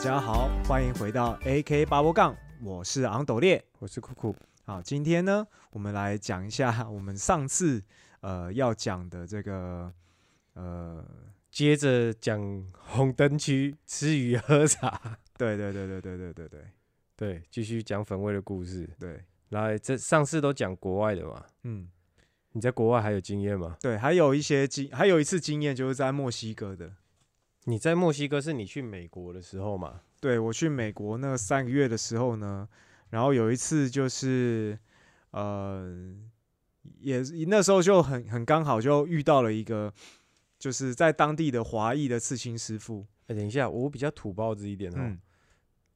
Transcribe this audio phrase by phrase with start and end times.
[0.00, 3.62] 大家好，欢迎回到 AK 八波杠，我是昂斗烈。
[3.80, 7.84] 我是酷酷，好，今天呢，我们来讲一下 我们上次
[8.22, 9.92] 呃要讲的这个
[10.54, 11.04] 呃，
[11.50, 12.40] 接着讲
[12.78, 16.60] 红灯区吃鱼喝茶，对对对对对对对对
[17.14, 18.88] 对，继续讲粉味的故事。
[18.98, 21.86] 对，来，这上次都讲国外的嘛，嗯，
[22.52, 23.76] 你在国外还有经验吗？
[23.82, 26.90] 对，还有一些经，还有一次经验就是在墨西哥的。
[27.64, 30.00] 你在墨西哥是你去美国的时候嘛？
[30.20, 32.68] 对我去美国那三个月的时候呢，
[33.10, 34.78] 然后有一次就是
[35.30, 36.14] 呃，
[36.98, 39.92] 也那时候就很很刚好就遇到了一个
[40.58, 43.06] 就是在当地的华裔的刺青师傅。
[43.26, 44.96] 哎、等一下，我比较土包子一点哦。
[44.98, 45.18] 嗯，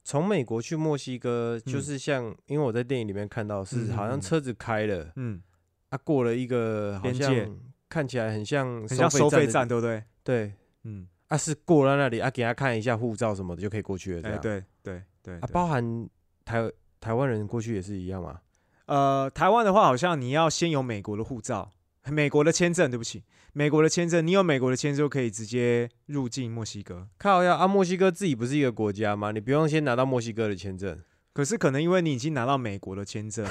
[0.03, 5.41] 从美国去墨西哥，就嗯是像，因为我在电影里面看到是好像车子开了，嗯，
[5.89, 10.03] 啊，过了一个好像看起来很像很像收费站，对不对？
[10.23, 14.41] 对，嗯，啊是过了那里啊，给他看一下护照什么的就可以过去了，这哎，样。
[14.41, 16.07] 对对对啊，包含
[16.43, 18.39] 台台湾人过去也是一样嘛？
[18.85, 21.71] 呃，台湾的话，好像你要先有美国的护照，
[22.05, 23.23] 美国的签证，对不起，
[23.53, 27.07] 美国的签证，你有美国的签证就可以直接入境墨西哥。
[27.17, 27.67] 靠呀啊！
[27.67, 29.31] 墨西哥自己不是一个国家吗？
[29.31, 31.01] 你不用先拿到墨西哥的签证。
[31.35, 33.45] 可是可能因为你已经拿到美国的签证，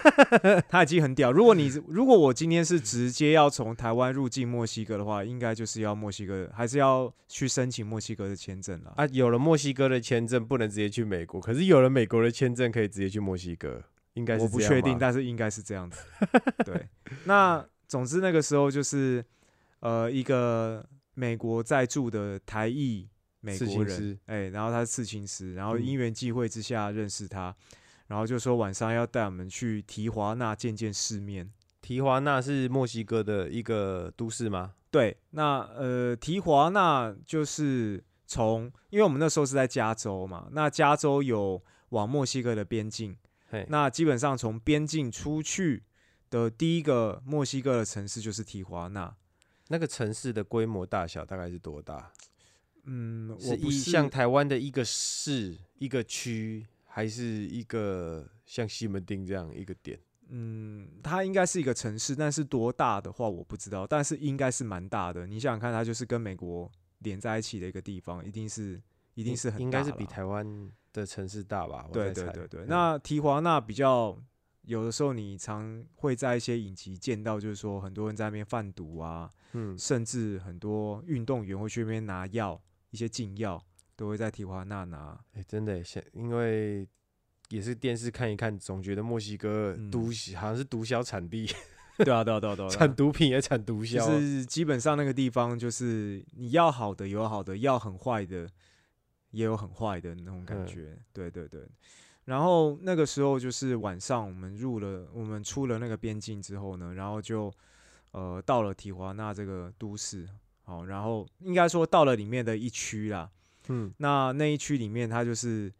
[0.70, 1.30] 他已经很屌。
[1.30, 8.94] 如果你如果我今天是直接要从台湾入境墨西哥的话，应该就是要墨西哥，还是要去申请墨西哥的签证了。
[8.96, 13.84] 啊，有了墨西哥的签证不能直接去美国，可是有了美国的签证可以直接去墨西哥，
[14.14, 16.00] 应该是我不确定，但是应该是这样子。
[16.64, 16.88] 对，
[17.24, 19.22] 那总之那个时候就是
[19.80, 23.06] 呃一个美国在住的台裔
[23.40, 27.54] 美刺国人哎、然后他是刺青师，然后嗯因缘际会之下认识他，
[28.06, 31.50] 然后就说晚上要带我们去提华纳见见世面。
[31.80, 34.74] 提华纳是墨西哥的一个都市吗？
[34.90, 43.16] 对，那呃，提华纳就是从，因为我们那时候是在加州嘛，那加州有往墨西哥的边境，
[43.68, 45.84] 那基本上从边境出去
[46.28, 49.16] 的第一个墨西哥的城市就是提华纳。
[49.68, 52.12] 那个城市的规模大小大概是多大？
[52.92, 59.96] 嗯，是我不像台湾的一个市、一个区，还是一个像西门町这样一个点？
[60.28, 65.24] 嗯，它应该是一个城市，但是多大的话我不知道，但是应该是蛮大的。
[65.24, 68.80] 你想想看，它就是跟美国连在一起的一个地方，一定是
[69.14, 71.88] 一定是很大应该是比台湾的城市大吧？
[71.92, 74.16] 对对对对，嗯那提华纳比较
[74.62, 83.62] 有的时候，你常会在一些影集见到，就是说很多人在那边贩毒啊，嗯，甚至很多运动员会去那边拿药，一些禁药
[83.96, 85.18] 都会在提华纳拿。
[85.32, 86.86] 哎、真的现，因为
[87.48, 90.06] 也是电视看一看，总觉得墨西哥嗯毒、
[90.36, 91.46] 好像是毒枭产地，
[91.98, 94.18] 对啊，对啊，对啊，对啊，产毒品也产毒枭就啊。
[94.18, 98.48] 是基本上那个地方就是你要好的有好的，要很坏的
[99.30, 100.98] 也有很坏的那种感嗯觉。
[101.12, 101.68] 对对对。
[102.26, 107.52] 然后那个时候就是晚上，我们入了，我们出了那个边境之后呢，然后就
[108.12, 110.28] 呃到了提华纳这个都市，
[110.70, 113.28] 好，然后应该说到了里面的一区啦。
[113.66, 115.72] 嗯，那那一区里面，它就是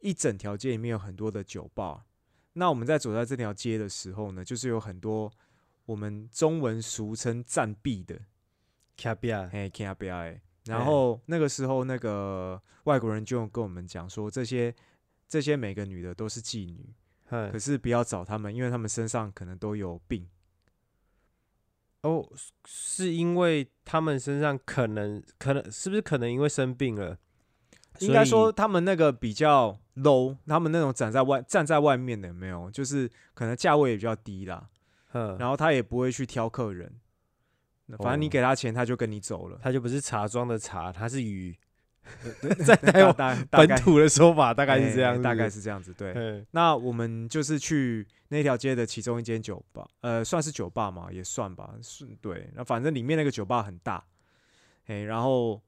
[0.00, 2.04] 一整条街里面有很多的酒吧。
[2.54, 5.32] 那我们在走在这条街的时候呢，就是有很多
[5.86, 8.18] 我们中文俗称暂避的，
[8.96, 14.74] 卡比亚，嘿 k b i 然后那个时候，那个外国人就跟我们讲说，这些
[15.28, 16.92] 这些每个女的都是妓女，
[17.26, 20.28] 可可是不要找她们，因为她们身上可能都有病。
[22.02, 22.28] 哦，
[22.64, 27.16] 是因为他们身上可能可能是不是可能因为生病了？
[28.00, 34.68] 应该说他们那个比较 low，他们那种站在外站在外面的有没有，就是可能价位也比较低啦。
[35.12, 36.90] 嗯，然后他也不会去挑客人，
[37.98, 39.58] 反正你哦给他钱，他就跟你走了。
[39.62, 41.56] 他就不是茶庄的茶，他是鱼。
[42.64, 45.92] 在 台湾大大本土的说法大概是这样，哎大概是是这样子。
[45.94, 52.50] 对，那我们就是去那条街的其中一间酒吧，呃，算是酒吧嘛，也算吧，是对。
[52.54, 54.04] 那反正里面那个酒吧很大，
[54.86, 55.60] 哎，然后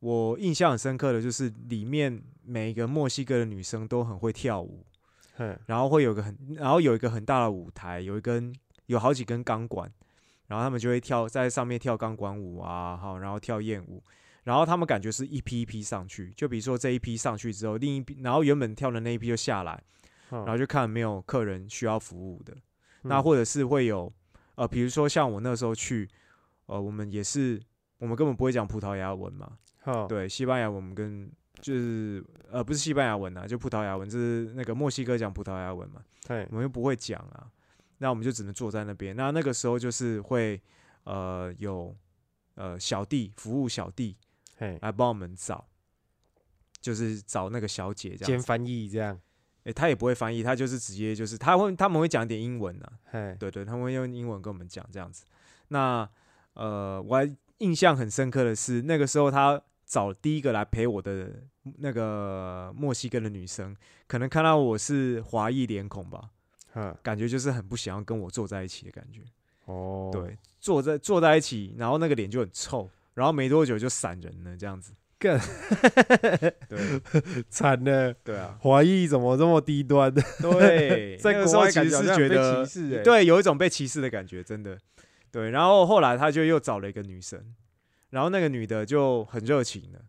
[0.00, 4.84] 我印象很深刻的就是里面每一个墨西哥的女生都很会跳舞，
[5.38, 8.54] 嗯然后会有个很，然后有一个很大的舞台，有一根
[8.86, 9.90] 有好几根钢管，
[10.46, 14.02] 然后他们就会跳在上面跳钢管舞啊，好，然后跳艳舞，
[14.44, 19.82] 然后他们感觉是一批一批上去，就比如说这一批上去之后，另一批，然后原本跳的那一批就下来，
[20.30, 22.56] 然然后就看有没有客人需要服务的，
[23.02, 24.12] 那嗯或者是会有
[24.54, 26.08] 呃，比如说像我那时候去，
[26.66, 27.60] 呃，我们也是
[27.98, 31.30] 我们根本不会讲葡萄牙文嘛，好，对，西班牙文我们跟
[31.60, 37.50] 就是呃不是西班牙文啊，就葡萄牙文，就是那个墨西哥讲葡萄牙文嘛，对我们又不会讲啊，
[37.98, 39.14] 那我们就只能坐在那边。
[39.16, 40.60] 那那个时候就是会
[41.04, 41.94] 呃有
[42.54, 44.27] 呃小弟服务小弟嘿，
[44.80, 45.66] 来帮我们找。
[46.80, 48.26] 就是找那个小姐这样子。
[48.26, 49.20] 兼翻译这样，
[49.64, 55.24] 诶、他也不会翻译，他就是直接就是他会他们会讲点英文啊，嘿，对对，他们会用英文跟我们讲这样子。
[55.68, 56.08] 那
[56.54, 61.42] 呃，我还印象很深刻的是，那个时候他找第一个来陪我的
[61.78, 63.76] 那个墨西哥的女生，
[64.06, 66.30] 可能看到我是华裔脸孔吧，
[66.74, 69.22] 哼，感觉就是很不想要跟我坐在一起的感觉。
[69.64, 74.92] 哦，对，坐在坐在一起，然后那个脸就很臭，然后没多久就闪人了，这样子。
[75.18, 75.36] 更
[76.68, 77.02] 对
[77.50, 80.14] 惨了，对啊，华裔怎么这么低端？
[80.40, 82.64] 对， 在国外其实是觉得
[83.02, 84.78] 对，有一种被歧视的感觉，真的。
[85.32, 87.52] 对，然后后来他就又找了一个女生，
[88.10, 90.00] 然后那个女的就很热情的。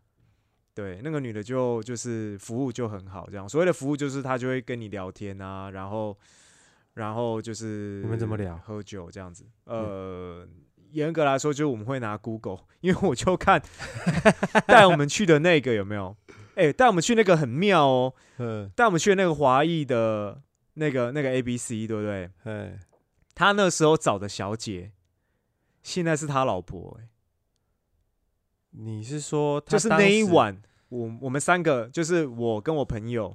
[0.72, 6.16] 对，那个女的就就是服务就很好，这样所谓的服务就是她就会跟你聊天啊，然后
[6.94, 9.44] 然后就是我们怎么聊喝酒这样子。
[9.64, 10.46] 呃，
[10.92, 13.62] 严格来说，就是我们会拿 Google， 因为我就看
[14.66, 16.16] 带我们去的那个有没有？
[16.56, 20.42] 哎、带我们去那个很妙哦，嗯，带我们去的那个华裔的
[20.74, 22.30] 那个那个 A B C，对不对？
[22.42, 22.78] 嘿，
[23.34, 24.92] 他那时候找的小姐，
[25.82, 27.08] 现在是他老婆、欸，
[28.72, 30.60] 你是说就是那一晚，
[30.90, 33.34] 我我们三个，就是我跟我朋友，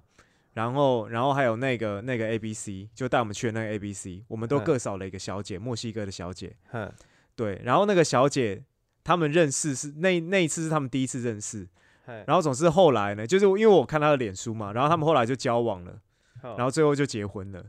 [0.53, 6.91] 然后然后还有那个那个 A B C，就带我们去的那个 A B C，我们都嗯各找了一个小姐，墨西哥的小姐，哼，
[7.35, 8.63] 对，然后那个小姐
[9.03, 11.67] 他们认识是那那一次是他们第一次认识，
[12.05, 15.99] 嘿然后总是后来呢，就是因为我看他的脸书嘛，然后他们后来就交往了，
[16.41, 17.65] 然然后最后就结婚了，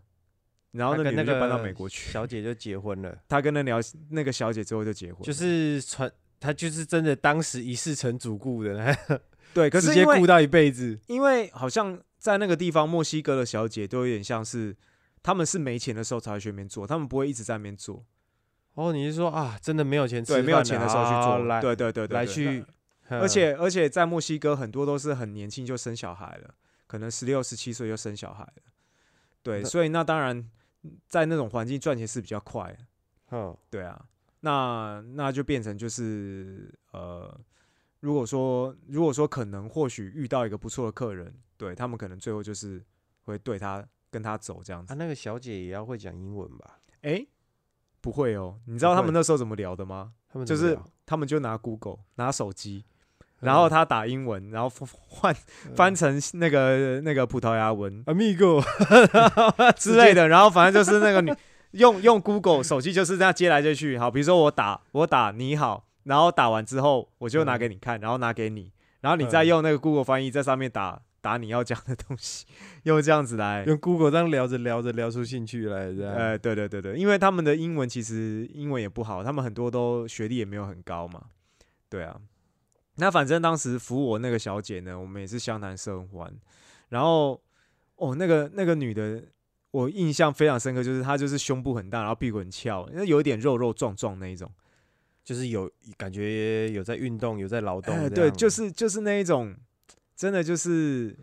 [0.72, 3.78] 然后那个女的就搬到美国去，小姐就结婚了，他跟那聊
[4.10, 8.96] 那个小姐之后就结婚，就是传他就是真的当时一世成主顾的，
[9.54, 10.98] 对，可直是因为接顾到一辈子。
[11.06, 14.76] 因为好像在那个地方，墨西哥的小姐都有点像是
[15.22, 18.04] 他们是没钱的时候才会去那边做，他们不会一直在那边做，
[18.76, 22.64] 哦，你是说啊，真的没有钱吃对，饭没有钱的时候去做，对对对对对来去，
[23.08, 26.54] 而嗯且而且在墨西哥很多都是很年轻就生小孩了，
[26.86, 28.62] 可能十六十七岁就生小孩了，
[29.42, 30.46] 对，所以那当然
[31.08, 32.78] 在那种环境赚钱是比较快的，
[33.30, 34.04] 嗯对啊，
[34.40, 37.40] 那那就变成就是呃，
[38.00, 42.84] 如果说如果说可能或许遇到一个不错的客人，对他们可能最后就是
[43.22, 44.96] 会对他跟他走这样子啊，。
[44.96, 46.78] 那个小姐也要会讲英文吧？
[47.02, 47.26] 诶，
[48.06, 50.12] 不会哦，你知道他们那时候怎么聊的吗？
[50.32, 52.84] 他们就是他们就拿 Google 拿手机，
[53.40, 54.72] 然后嗯他打英文，然后
[55.08, 55.34] 换
[55.74, 58.62] 翻成那个那个葡萄牙文 amigo
[59.76, 61.34] 之类的， 然后反正就是那个女
[61.72, 63.98] 用用 Google 手机就是这样接来接去。
[63.98, 68.70] 好，比如说我打我打你好，然后打完之后我就拿给你看，然后拿给你，
[69.00, 72.46] 然后你再嗯用那个 Google 翻译在上面打打你要讲的东西，
[72.84, 73.64] 用这样子来。
[73.64, 76.14] 用 Google 这样聊着聊着聊出兴趣来，这样。
[76.14, 81.20] 呃，对对对对，因为他们的英文其实英文也不好，他们很多都学历也没有很高嘛。
[81.88, 82.16] 对啊，
[82.98, 86.32] 那反正当时扶我那个小姐呢，我们也是相谈甚欢。
[86.90, 87.42] 然后
[87.96, 89.20] 哦，那个那个女的，
[89.72, 94.48] 我印象非常深刻，就是她就是胸部很大，然后屁股很翘，那有一点肉肉壮壮那一种。
[95.24, 99.52] 就是有感觉有在运动，有在劳动呃，对，就是就是那一种，
[100.16, 101.14] 真的就是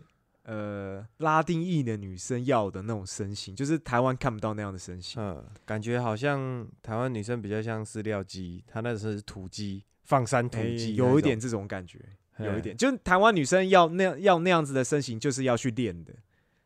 [0.44, 5.20] 呃拉丁裔的女生要的那种身形，就是台湾看不到那样的身形。
[5.20, 11.98] 嗯，感觉好像台湾女生比较像饲料鸡，她那是土鸡，放山土哎鸡、有一点，这种感觉。
[12.38, 16.12] 有一，点，就是台湾女生要那样要那样子的身形，就是要去练的，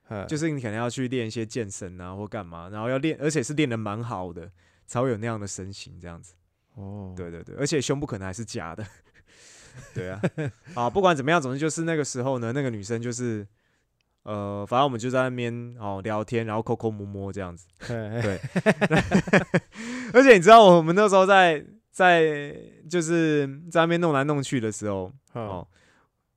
[0.05, 4.50] 嘿就是你可能要去练一些健身啊或干嘛，然后要练，而且是练的蛮好的，
[4.87, 6.33] 才会有那样的身形这样子。
[6.73, 8.83] 哦，对对对，而且胸部可能还是假的。
[9.94, 10.20] 对啊，
[10.75, 13.47] 啊，不管怎么样，总之就是那个时候呢，那个女生就是，
[14.23, 17.66] 呃，反正我们就在那边哦聊天，然后抠抠摸摸这样子。
[17.87, 18.40] 对。
[20.12, 22.54] 而且你知道，我们那时候在在
[22.88, 25.68] 就是在那边弄来弄去的时候，哦哦，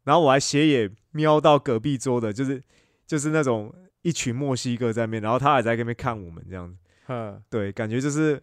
[0.03, 2.61] 然后我还斜眼瞄到隔壁桌的，就是
[3.05, 8.41] 就是那种一群墨西哥在那边，然后他还在那边看我们这样子，哼，对，感觉就是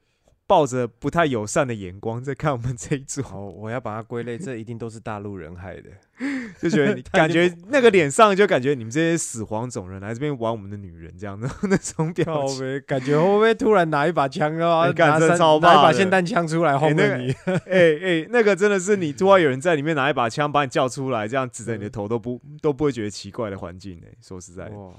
[0.48, 5.90] 抱着不太友善的眼光在看我们这一桌，好，我要把它归类，这一定都是大陆人害的。
[6.58, 12.82] 就觉得你 感觉那个脸上就感觉你们这些死黄种人来这边玩我们的女人这样的 那种表情。
[12.86, 14.86] 感觉会不会突然拿一把枪啊？
[14.86, 17.30] 拿三拿一把霰弹枪出来轰你？
[17.66, 24.94] 哎哎、那个真的是你突然有人在里面拿一把枪把你叫出来，这样指着你的嗯头都不都不会觉得奇怪的环境呢、说实在的，哇，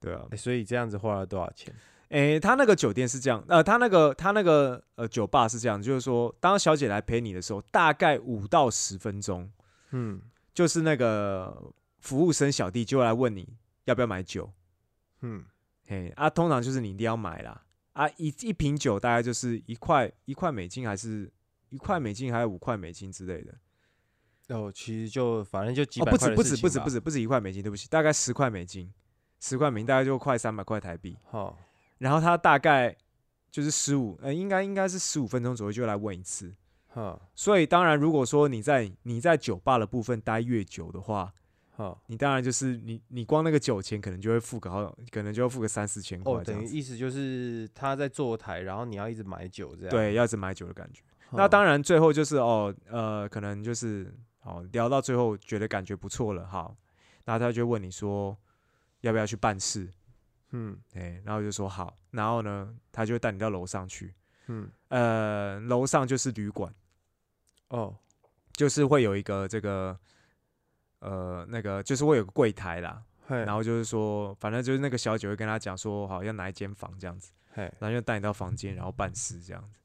[0.00, 0.22] 对啊。
[0.30, 1.74] 哎所以这样子花了多少钱？
[2.10, 9.50] 诶、他那个酒店是这样，呃，他那个他那个呃酒吧是这样，就是说，当小姐来陪你的时候，大概五到十分钟，
[9.90, 10.20] 嗯
[10.54, 14.52] 就是那个服务生小弟就会来问你要不要买酒，
[15.22, 15.44] 嗯，
[15.86, 21.30] 嘿啊，通常就是你一定要买啦，啊，一一瓶酒大概就是一块一块美金，还是
[21.70, 28.92] 一块美金，还是五块美金之类的，哦，其实就反正就几哦，百块的不止不止不止不止不止一块美金，对不起，大概十块美金，
[29.40, 31.18] 十块美金大概就快三百块台币。
[31.24, 31.58] 好，
[31.98, 32.96] 然后他大概
[33.50, 36.54] 就是十五，呃，应该应该是十五分钟左右就来问一次。
[36.88, 41.32] 哈所以当然，如果说你在你在酒吧的部分待越久的话，
[41.70, 42.02] 好。
[42.06, 46.44] 你当然就是你你光那个酒钱可能就会付个好，可能就要付个三四千哦，块哦。
[46.44, 49.90] 等于意思就是他在坐台，然后你要一直买酒这样。
[49.90, 51.02] 对，要一直买酒的感觉。
[51.30, 54.10] 哼，那当然，最后就是哦，呃，可能就是
[54.42, 56.74] 哦，聊到最后觉得感觉不错了，好，
[57.26, 58.34] 那他就问你说
[59.02, 59.86] 要不要去办事，
[60.58, 64.14] 嗯哎，然后就说好，然后呢，他就会带你到楼上去，
[64.46, 66.74] 嗯呃，楼上就是旅馆，
[67.68, 67.94] 哦
[68.54, 69.98] 就是会有一个这个，
[71.00, 79.78] 呃，那个就是会有个柜台啦，嘿，然后就是说，反正就是那个小姐会跟他讲说，好要哪一间房这样子，嘿，然后就带你到房间，然后办事这样子。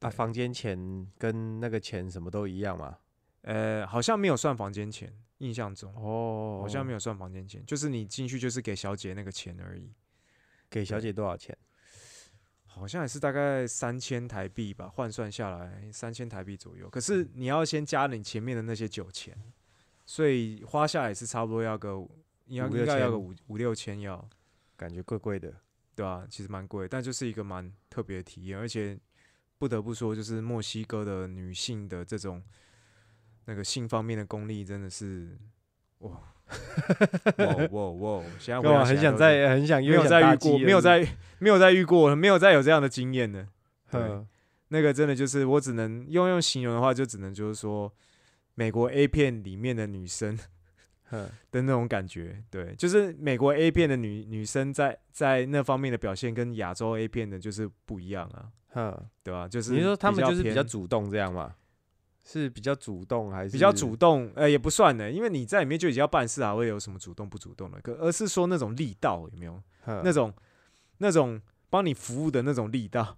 [0.00, 2.98] 啊，房间钱跟那个钱什么都一样嘛？
[3.42, 9.92] 呃，好像没有算房间钱，印象中哦，好像没有算房间钱，就是你进去就是给小姐那个钱而已，
[10.70, 11.56] 给小姐多少钱？
[12.64, 16.88] 好像也是大概三千台币吧，换算下来三千台币左右。
[16.88, 19.36] 可是你要先加你前面的那些酒钱，
[20.06, 21.94] 所以花下来是差不多要个
[22.46, 24.28] 应该应该要个五五六千要，
[24.76, 25.52] 感觉贵贵的。
[25.96, 28.96] 对啊，其实蛮贵，但就是一个蛮特别的体验，而且
[29.58, 32.40] 不得不说，就是墨西哥的女性的这种
[33.48, 35.38] 那个性方面的功力真的是
[36.00, 36.10] 哇
[37.38, 38.22] 哇哇哇！
[38.38, 41.06] 现在我很想再很想没有再遇过，没有再
[41.38, 43.46] 没有再遇过，没有再有这样的经验的。
[43.90, 44.26] 对嗯
[44.70, 47.90] 那个真的就是我只能用用形容的话，就只能就是说，
[48.54, 50.38] 美国 A 片里面的女生
[51.10, 52.44] 嗯的那种感觉。
[52.50, 61.54] 对，就是美国 A 片的女女生在在那方面的表现跟亚洲 A 片的就是不一样啊，嗯，对吧、就是你是说他们就是比较主动这样吗？
[62.30, 67.80] 是比较主动还是比较主动，呃，也不算呢，因为你在里面就已经要办事啊，会有什么主动不主动的？
[67.80, 69.54] 可而是说那种力道有没有？
[69.86, 70.34] 嗯那种
[70.98, 73.16] 那种帮你服务的那种力道。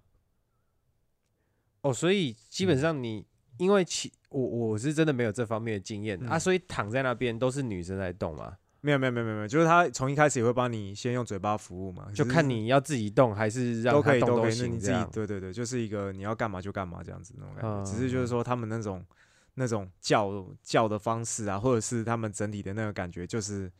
[1.81, 3.25] 哦，所以基本嗯上你
[3.57, 15.05] 因为其我我是真的没有这方面的经验啊，嗯所以躺在那边都是女生在动嘛，没有没有没有没有就是他从一开始也会帮你先用嘴巴服务嘛，就看你要自己动还是让都可以都可以，那行你自己。
[15.11, 17.83] 对对对，就是一个你要干嘛就干嘛这样子那种感觉。
[17.91, 19.05] 只是嗯就是说他们那种
[19.53, 23.71] 那种叫叫的方式啊，或者是他们整体的那个感觉，就是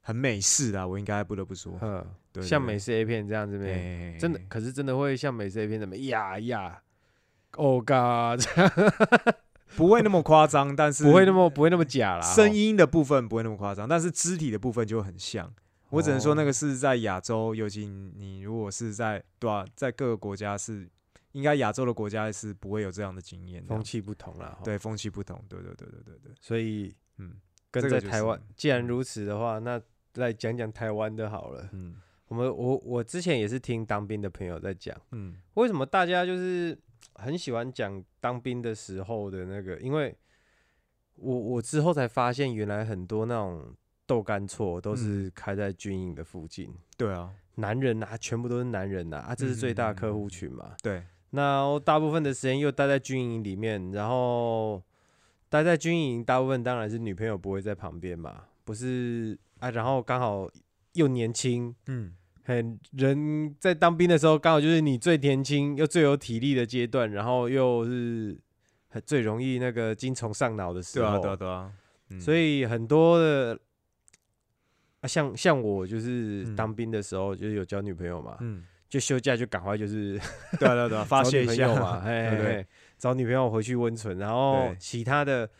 [0.00, 4.14] 很美式啊，我应该不得不说，嗯，对对像美式 A 片这样子没？
[4.14, 6.80] 哎真的，可是真的会像美式 A 片怎么呀呀
[7.52, 8.40] ，Oh God，
[9.76, 12.20] 不会那么夸张，但是不会那么不会那么假啦。
[12.20, 15.52] 声哦音的部分不会那么夸张，但是肢体的部分就很像。
[15.90, 20.88] 我只能说那哦个是在亚洲，尤其你如果是在对啊，在各个国家是
[21.32, 24.56] 应该亚洲的国家是不会有这样的经验的风，气不同啦。
[24.60, 27.34] 哦，对风气不同，对对对对对对，所以嗯
[27.70, 29.80] 跟在台湾，既然如此的话，那
[30.14, 31.68] 来讲讲台湾的好了。
[31.72, 31.96] 嗯
[32.28, 36.76] 我们我我之前也是听当兵的朋友在讲，嗯为什么大家就是
[37.14, 40.16] 很喜欢讲当兵的时候的那个，因为
[41.16, 43.74] 我我之后才发现，原来很多那种
[44.06, 50.74] 豆干错都是开在军营的附近，对啊，男人啊，全部都是男人呐啊，这是最大的客嗯户群嘛。
[50.82, 54.82] 对，那大部分的时间又待在军营里面，然后
[55.48, 60.50] 待在军营，大部分当然是女朋友不会在旁边嘛，不是啊，然后刚好
[60.94, 68.38] 又年轻，嗯很人在当兵的时候，刚好就是你最年轻又最有体力的阶段，然后又是
[68.88, 71.72] 很最容易那个精虫上脑的时候，对啊对啊对啊，
[72.10, 72.20] 嗯。
[72.20, 73.58] 所以很多的。
[75.00, 76.56] 啊，像像我就是嗯。
[76.56, 80.18] 当兵的时候，就是有交女朋友嘛，嗯，就休假就赶快就是
[80.58, 85.50] 对啊对啊对啊，发泄一下 嘛，哎 对找女朋友回去温存，然后其他的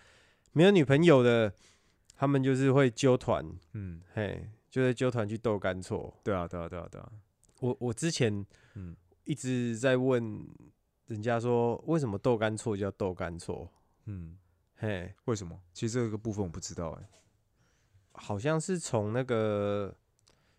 [0.52, 1.52] 没有女朋友的，
[2.16, 6.12] 他们就是会揪团，嗯，嘿，就在纠团去斗干错。
[6.24, 7.08] 对啊对啊对啊对啊，
[7.60, 10.44] 我我之前嗯一直在问
[11.06, 13.70] 人家说，为什么豆干错叫豆干错？
[14.06, 14.36] 嗯，
[14.74, 15.56] 嘿，为什么？
[15.72, 17.08] 其实这个部分我不知道哎，
[18.14, 19.94] 好像是从那个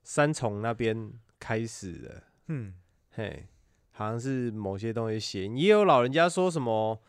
[0.02, 2.74] 三重那边开始的，嗯
[3.10, 3.50] 嘿，
[3.92, 7.02] 好像是某些东西谐音，也有老人家说什么，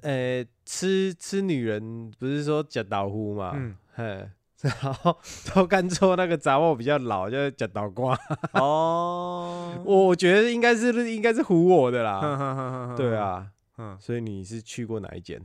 [0.00, 4.28] 呃，吃吃女人不是说假倒呼嘛，嗯，嘿，
[4.60, 5.16] 然后
[5.54, 8.18] 都干错那个杂货比较老，就是假倒瓜，
[8.54, 13.96] 哦， 我觉得应该是应该是唬我的啦，哈对，啊，嗯。
[14.00, 15.40] 所以你是去过哪一间？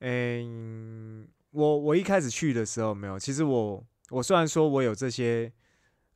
[0.00, 5.52] 嗯，我我一开始去的时候没有，其实我我虽然说我有这些，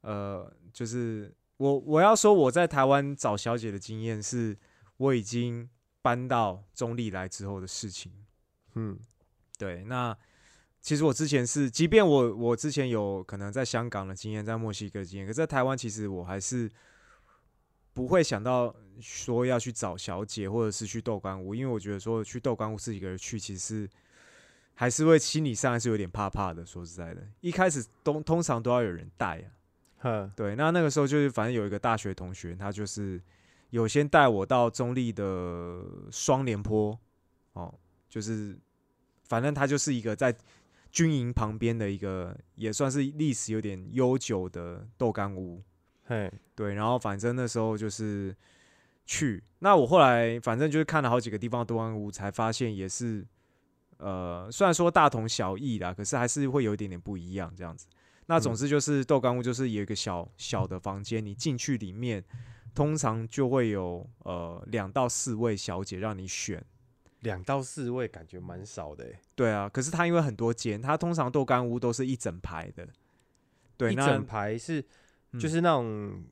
[0.01, 4.57] 呃，就是我我要说我在台湾找小姐的经验是，
[4.97, 5.69] 我已经
[6.01, 8.11] 搬到中立来之后的事情。
[8.75, 8.99] 嗯，
[9.59, 10.17] 对，那
[10.87, 16.71] 其实我之前是，即便我我之前有可能在香港的经验，在墨西哥的经验，可是在台湾其实我还是
[17.93, 23.91] 不会想到说要去找小姐或者是去豆干屋，因为我觉得说去豆干屋自己一个人去，其实
[24.75, 26.65] 还是会心理上还是有点怕怕的。
[26.65, 29.51] 说实在的，一开始通通常都要有人带啊。
[29.99, 33.21] 哼，对，那那个时候就是反正有一个大学同学，他就是
[33.71, 36.97] 有先带我到中立的双连坡，
[37.55, 37.75] 哦，
[38.09, 38.57] 就是
[39.25, 40.33] 反正他就是一个在
[40.97, 45.63] 军营旁边的一个，也算是历史有点悠久的豆干屋。
[46.05, 48.35] 嘿，对，然后反正那时候就是
[49.05, 53.23] 去，那我后来反正就是看了好几个地方的豆干屋，才发现也是，
[53.99, 57.87] 呃，虽然说大同小异啦，可是还是会有一点点不一样这样子。
[58.25, 62.25] 那总之就是豆干屋，就是有一个小小的房间，你进去里面，
[62.75, 66.65] 通常就会有呃两到四位小姐让你选。
[67.21, 69.07] 两到四位，感觉蛮少的。
[69.35, 72.87] 对啊，可是它因为很多间，它通常豆干屋都是一整排的。
[73.77, 74.85] 对，一整排是
[75.41, 76.23] 就是那种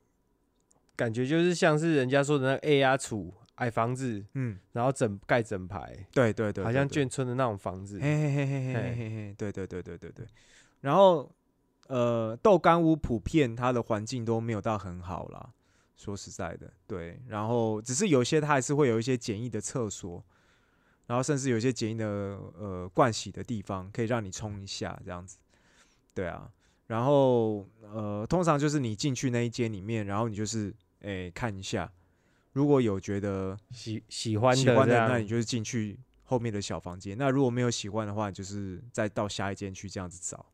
[0.94, 7.98] 感觉，就是像是人家说的那 A R 厝矮房子，嗯，然后整盖整排，对对对，好像眷村的那种房子。
[7.98, 10.26] 嘿嘿嘿嘿嘿嘿，对对对对对对。
[10.80, 11.30] 然后
[11.88, 15.50] 呃，豆干屋普遍它的环境都没有到很好啦，
[15.96, 17.20] 说实在的，对。
[17.28, 20.24] 然后只是有些它还是会有一些简易的厕所。
[21.06, 25.38] 然后甚至有一些简易的呃盥洗的地方，可以让你冲一下这样子。
[26.14, 26.50] 对啊，
[26.86, 31.90] 然后呃，通常就是你进去那一间里面，然后你就是诶、看一下，
[32.52, 37.18] 如果有觉得喜喜欢喜欢的，那你就是进去后面的小房间。
[37.18, 40.46] 那如果没有喜欢的话，你就是再到下一间去这样子找。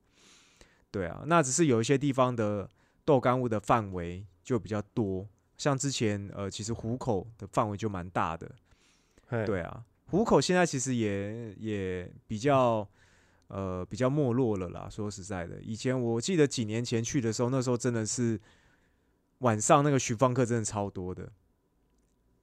[0.90, 2.68] 对啊，那只是有一些地方的
[3.05, 8.51] 豆干物的范围就比较多，像之前呃，其实虎口的范围就蛮大的。
[9.29, 12.87] 嘿对啊，虎口现在其实也也比较
[13.49, 14.88] 呃比较没落了啦。
[14.90, 18.40] 说实在的，以前我记得几年前去的时候，那时候真的是
[19.38, 21.31] 晚上那个徐芳客真的超多的。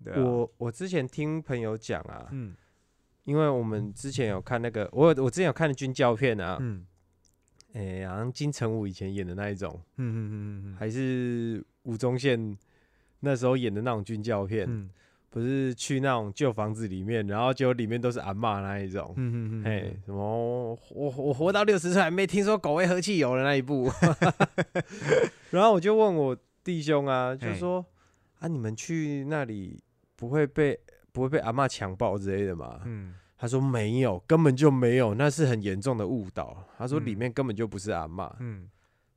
[0.03, 2.55] 对啊，我我之前听朋友讲啊，嗯
[3.23, 6.85] 因为我们之前有看那个，我有我之前有看的军教片啊，嗯
[7.73, 12.57] 诶、好像金城武以前演的那一种，嗯嗯嗯嗯还是吴宗宪
[13.19, 14.89] 那时候演的那种军教片，嗯
[15.29, 23.91] 不是去那种旧房子里面，然后结果里面都是阿嬷那一种，嗯嗯嘿，什么我我活到六十岁还没听说狗会喝汽油的那一部，
[25.51, 27.85] 然后我就问我弟兄啊，就说
[28.39, 29.81] 啊，你们去那里
[30.15, 30.79] 不会被
[31.11, 32.81] 不会被阿嬷强暴之类的吗？
[32.85, 33.13] 嗯。
[33.39, 36.57] 他说没有，根本就没有，那是很严重的误导。
[36.75, 38.67] 他说里嗯面根本就不是阿嬷，嗯。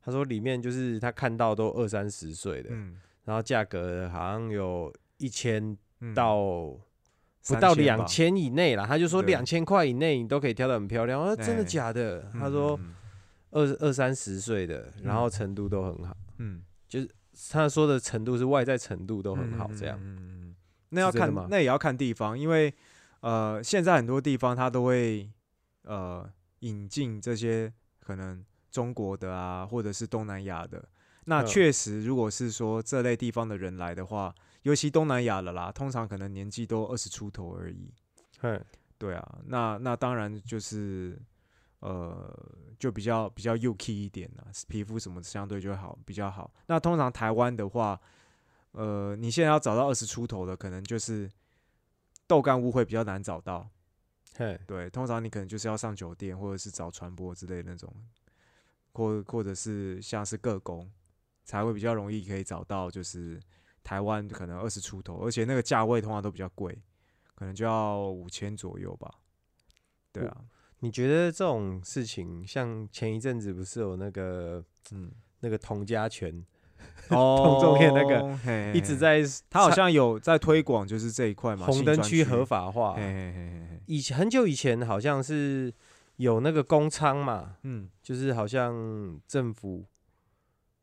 [0.03, 2.99] 他说里面就是他看到都二三十岁的，嗯。
[3.25, 5.77] 然后价格好像有一千嗯
[6.15, 6.35] 到
[7.47, 11.19] 不到两千以内啦，他就说两千块以内你都可以挑得很漂亮。
[11.19, 12.29] 我说真的哎假的？
[12.33, 12.93] 嗯他说嗯
[13.51, 16.15] 二二三十岁的，然嗯后程度都很好。
[16.37, 17.09] 嗯就是
[17.51, 19.99] 他说的程度是外在程度都很好，这样。
[20.01, 20.55] 嗯
[20.89, 22.73] 那要看那也要看地方，因为
[23.21, 25.29] 呃现在很多地方他都会
[25.83, 30.83] 呃引进这些可能中国的啊，或者是东南亚的。
[31.25, 37.93] 那嗯确实，如果是说这类地方的人来的话，尤其东南亚的啦，通常可能年纪都二十出头而已。
[38.39, 38.61] 嘿，
[38.97, 41.19] 对啊，那那当然就是
[41.79, 42.31] 呃，
[42.77, 46.53] 就比较比较 UK 一点啦，皮肤什么相对就会好比较好。
[46.67, 47.99] 那通常台湾的话，
[48.73, 51.29] 呃，你现在要找到二十出头的，可能就是
[52.27, 53.67] 豆干屋会比较难找到。
[54.37, 57.93] 嘿，对，通常你可能就是要上酒店，或者是找传播之类的那种，
[58.93, 60.89] 或或者是像是个工，
[61.43, 63.39] 才会比较容易可以找到，就是
[63.83, 66.77] 台湾可能二十出头，而且那个价位通常都比较贵，
[67.35, 69.11] 可能就要五千左右吧。
[70.11, 70.37] 对啊，
[70.79, 76.45] 你觉得这种事情，像前一阵子不是有那个 嗯，那个童家拳
[77.09, 82.97] 哦中片那个一直，在他好像有在推广，就是这一块嘛，红灯区合，法化
[83.85, 85.73] 以前很久以前好像是
[86.17, 89.85] 有那个公仓嘛，嗯就是好像政府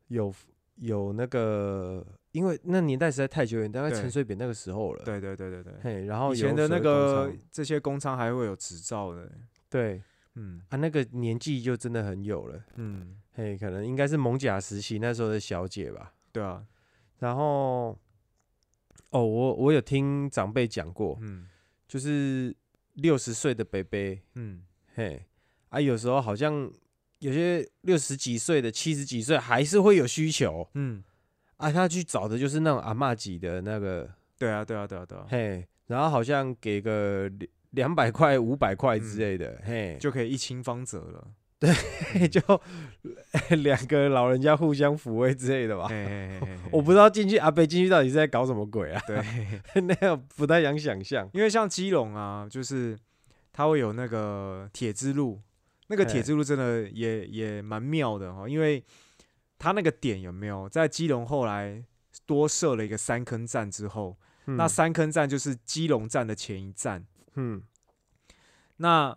[0.07, 0.33] 有
[0.77, 3.99] 有那个，因为那年代实在太久远，大概对。
[3.99, 9.31] 陈水扁那个时候了。，对对对对对，嘿，然后以前的那个这些工厂还会有执照的，
[9.69, 10.01] 对。
[10.35, 10.61] 嗯。
[10.69, 12.63] 啊，那个年纪就真的很有了。
[12.75, 16.13] 嗯，嘿，可能应该是蒙甲时期那时候的小姐吧。
[16.31, 16.63] 对啊，
[17.17, 17.97] 然后，
[19.09, 21.47] 哦，我我有听长辈讲过，嗯
[21.87, 22.55] 就是
[22.93, 24.63] 六十岁的北北，嗯。
[24.93, 25.25] 嘿，
[25.69, 26.71] 啊，有时候好像
[27.17, 31.03] 有些六十几岁的、七十几岁还是会有需求嗯，
[31.59, 41.27] 啊，他去找的就是那种阿嬷级的那个，对啊对啊对啊对啊，嘿，然后好像给个两两百块、五百块之类的，嘿，就可以一清方泽了。
[41.59, 41.69] 对
[42.29, 42.41] 就
[43.57, 45.89] 两 个老人家互相抚慰之类的吧。
[46.71, 49.01] 我不知道进去阿北进去到底是在搞什么鬼啊？
[49.05, 49.21] 对，
[49.83, 51.29] 那个不太想想象。
[51.33, 52.97] 因为像基隆啊，就是
[53.51, 55.41] 它会有那个铁之路，
[55.87, 58.81] 那个铁之路真的也也蛮妙的哈，因为
[59.59, 61.83] 它那个点有没有在基隆后来
[62.25, 67.61] 多设了一个三坑站之后，那嗯三坑站就是基隆站的前一站，嗯，
[68.77, 69.15] 那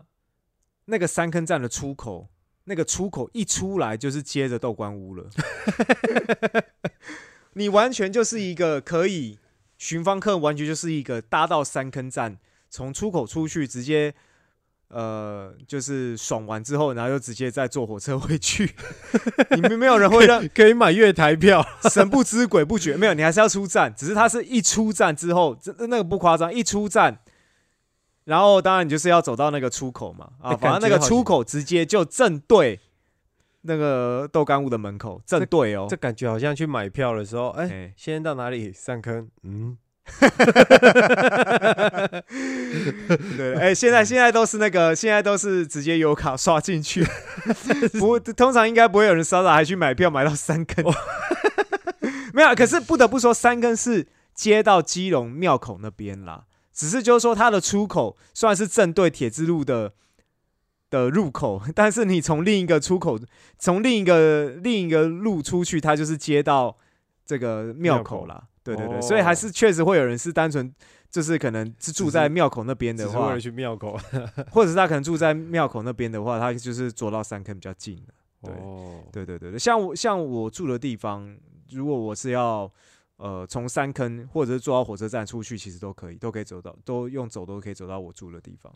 [0.86, 2.28] 那个三坑站的出口，
[2.64, 5.30] 那个出口一出来就是接着豆官屋了，
[7.54, 9.38] 你完全就是一个可以
[9.78, 14.14] 寻方客，完全就是一个搭到三坑站，从出口出去直接。
[14.92, 18.74] 呃，就是爽完之后，然后又直接再坐火车回去，
[19.56, 21.66] 你们没有人会让可以买月台票。
[21.90, 27.18] 神不知鬼不觉，没有，你还是要出站，只是它是一出站之后，这那个不夸张，一出站，
[28.24, 32.78] 然后当然你就是要走到那个出口嘛，啊，欸反正那个出口直接就正对
[33.62, 39.28] 那个豆干屋的门口，正对哦这，感觉好像去买票的时候，哎、哎先到哪里上坑？
[39.42, 39.78] 嗯，
[43.36, 47.04] 对，哎、现在现在都是那个，现在都是直接有卡刷进去，
[47.98, 50.84] 不，通常应该不会有人骚扰还去买票买到三根，
[52.34, 59.92] 没有，可是不得不说，三根是接到基隆庙口那边啦，只是就是说它的出口虽然是正对铁之路的。
[60.92, 63.18] 的入口，但是你从另一个出口，
[63.58, 66.76] 从另一个另一个路出去，它就是接到
[67.24, 68.44] 这个庙庙口口啦。
[68.64, 70.72] 对对对，哦所以还是确实会有人是单纯
[71.10, 73.98] 就是可能是住在庙口那边的话去庙口。
[74.50, 78.14] 或者是他可能住在庙口那边的话，他就是坐到三坑比较近的。
[78.42, 81.36] 对哦，对对对对，像我像我住的地方，
[81.70, 82.70] 如果我是要
[83.16, 88.72] 呃从三坑或者是坐到火车站出去，其实都可以，都可以走到，都用走都可以走到我住的地方。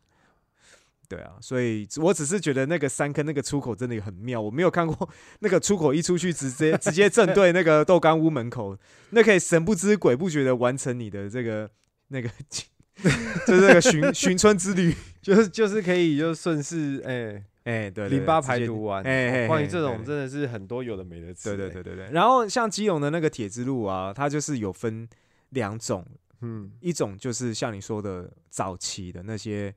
[1.08, 5.08] 对啊，所以我只是觉得那个三坑那个出口真的很妙，我没有看过
[5.40, 8.76] 那个出口一出去直接直接正对那个豆干屋门口，
[9.10, 11.70] 那可以神不知鬼不觉的完成你的这个
[12.08, 12.28] 那个
[13.46, 14.94] 就是那个寻寻春之旅。
[15.20, 19.02] 就是就是可以就顺势哎哎、对对淋巴排毒完。
[19.02, 21.56] 哎关于这种真的是很多有的没的吃。
[21.56, 22.08] 对对对对。
[22.12, 25.08] 然后像基隆的那个铁之路啊，它就是有分
[25.48, 26.06] 两种，
[26.42, 29.74] 嗯，一种就是像你说的早期的那些，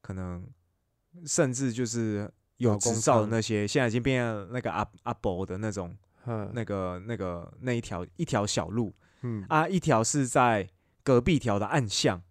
[0.00, 0.46] 可能
[1.26, 5.96] 甚至就是有执照的那些，现在已经变成那个阿阿伯的那种，
[6.26, 10.68] 嗯那个那个那一条一条小路嗯，啊，一条是在
[11.02, 12.22] 隔壁条的暗巷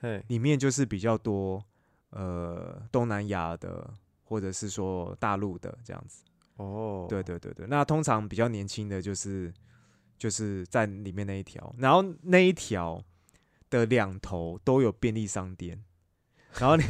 [0.00, 1.62] 嘿，里面，就是比较多
[2.10, 3.94] 呃东南亚的。
[4.30, 6.22] 或者是说大陆的这样子，
[6.56, 9.50] 哦，对对对对，那通常比较年轻的就是
[10.18, 13.02] 就是在里面那一条，然后那一条
[13.70, 15.82] 的两头都有便利商店，
[16.58, 16.84] 然后你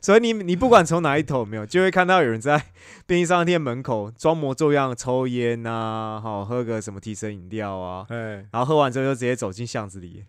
[0.00, 2.64] 所以你你不管从哪一头没有，就会看到有人在
[3.06, 10.24] 便利商店门口装模作样抽烟啊，好喝个什么提神饮料啊，哎，然后喝完之后就直接走进巷子里。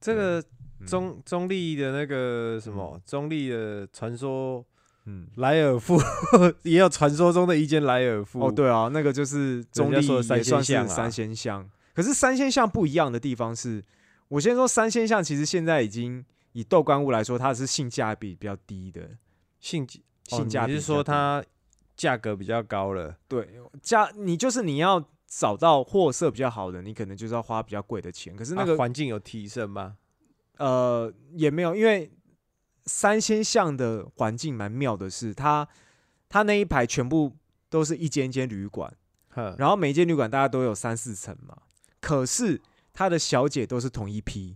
[0.00, 0.40] 这个
[0.80, 4.64] 嗯中中立的那个什么中立的传说
[5.06, 5.98] 嗯莱尔富
[6.62, 13.82] 也有传说中的一间莱尔富哦对啊，那个就是中立也算是三仙巷，可是三仙巷不一样的地方是，
[14.28, 16.24] 我先说三仙巷其实现在已经
[16.58, 19.10] 以豆干物来说，它是性价比比较低的，
[19.60, 19.86] 性
[20.24, 21.44] 性价比是说它
[21.94, 23.14] 价格比较高了？
[23.28, 29.98] 对价你就是你要找到货色比较好的，你可能就是要花比较贵的钱，可是那啊个、环境有提升吗？
[30.56, 32.10] 呃也没有，因为
[32.86, 35.68] 三仙巷的环境蛮妙的是，它
[36.28, 37.36] 它那一排全部
[37.68, 38.90] 都是一间一间旅馆。
[39.58, 41.58] 然后每一间旅馆大家都有三四层嘛，
[42.00, 42.58] 可是
[42.94, 44.54] 它的小姐都是同一批。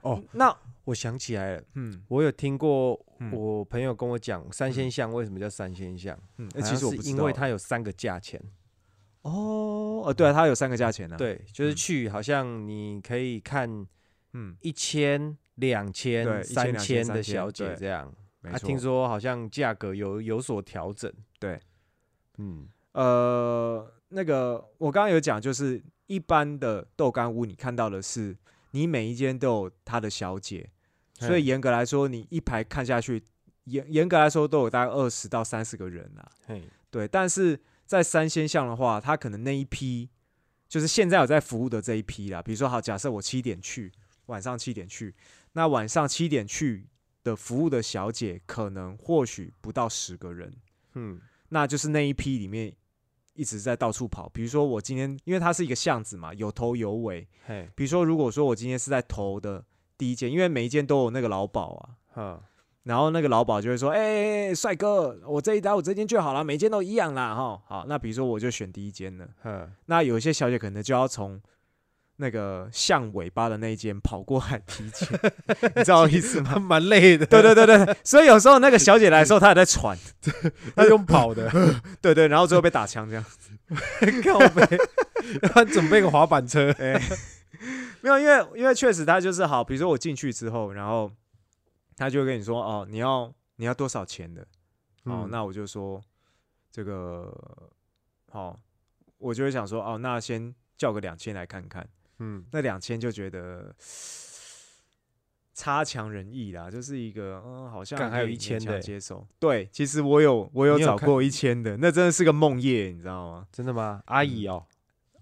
[0.00, 8.40] 哦，那我想起来了，嗯我有听过嗯我朋友跟我讲三仙巷为什么叫三仙巷，嗯，欸、其实像是因我不知道为它有三个价钱。
[9.22, 13.86] 哦呃，对啊，它有三个价钱呢、啊。，对，就是嗯去好像你可以看
[14.34, 18.06] 嗯，一千、两千、三千的小姐对这样。
[18.06, 18.58] 啊，没错。
[18.60, 21.12] 听说好像价格有有所调整。
[21.40, 21.58] 对，
[22.38, 28.36] 嗯，呃，那个我刚刚有讲，就是一般的豆干屋，你看到的是
[28.70, 30.70] 你每一间都有它的小姐，
[31.18, 33.22] 所以严格来说，你一排看下去，
[33.64, 36.30] 严严格来说都有大概二十到三十个人啊。
[36.46, 40.10] 嘿，对，但是在三仙巷的话，他可能那一批
[40.68, 42.42] 就是现在有在服务的这一批啦。
[42.42, 43.90] 比如说，好，假设我七点去，
[44.26, 45.14] 晚上七点去，
[45.52, 46.86] 那晚上七点去
[47.24, 50.52] 的服务的小姐，可能或许不到十个人，
[50.94, 52.74] 嗯，那就是那一批里面
[53.34, 54.28] 一直在到处跑。
[54.28, 57.26] 比如说我今天，因为它是一个巷子嘛，有头有尾。
[57.46, 59.64] 嘿，比如说，如果说我今天是在头的
[59.98, 62.40] 第一间，因为每一间都有那个老鸨啊，嗯，
[62.84, 69.26] 然后那个老鸨就会说：“哎、帅哥，我这一单我这间就好了，每间都一样啦，哈。”好，那比如说我就选第一间了。
[69.44, 71.40] 嗯，那有一些小姐可能就要从
[72.18, 75.08] 那个象尾巴的那一间跑过来提钱，
[75.76, 76.56] 你知道我意思吗？
[76.60, 79.96] 蛮累的，对对对对，所以有时候那个小姐来的时候，她也在喘，
[80.74, 81.50] 她用跑的，
[82.00, 83.24] 对对，然后最后被打枪这样。
[84.22, 84.78] 靠背，
[85.52, 87.02] 他准备个滑板车，哎、
[88.06, 91.10] 没有，因为因为确实他就是好，比如说我进去之后，然后
[91.96, 94.42] 他就会跟你说哦，你要你要多少钱的？
[95.04, 96.00] 哦，嗯那我就说
[96.70, 97.32] 这个
[98.30, 98.58] 好、
[99.18, 101.88] 我就会想说哦，那先叫个两千来看看。
[102.18, 103.74] 嗯，那两千就觉得
[105.52, 109.26] 差强人意啦，就是一个嗯，好像干还有可以1000勉的欸接受。
[109.38, 113.46] 对，其实我有我有你有看找过一千的，那真的是个梦夜，你知道吗？
[113.52, 114.02] 真的吗？
[114.06, 114.66] 阿姨哦，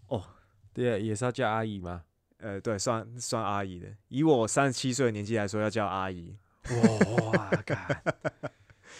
[0.09, 0.23] 哦，
[0.73, 2.03] 对，也是要叫阿姨吗？
[2.45, 3.89] 呃，对，算算阿姨的。
[4.09, 6.37] 以我三十七岁的年纪来说，要叫阿姨，
[7.33, 8.03] 哇，干，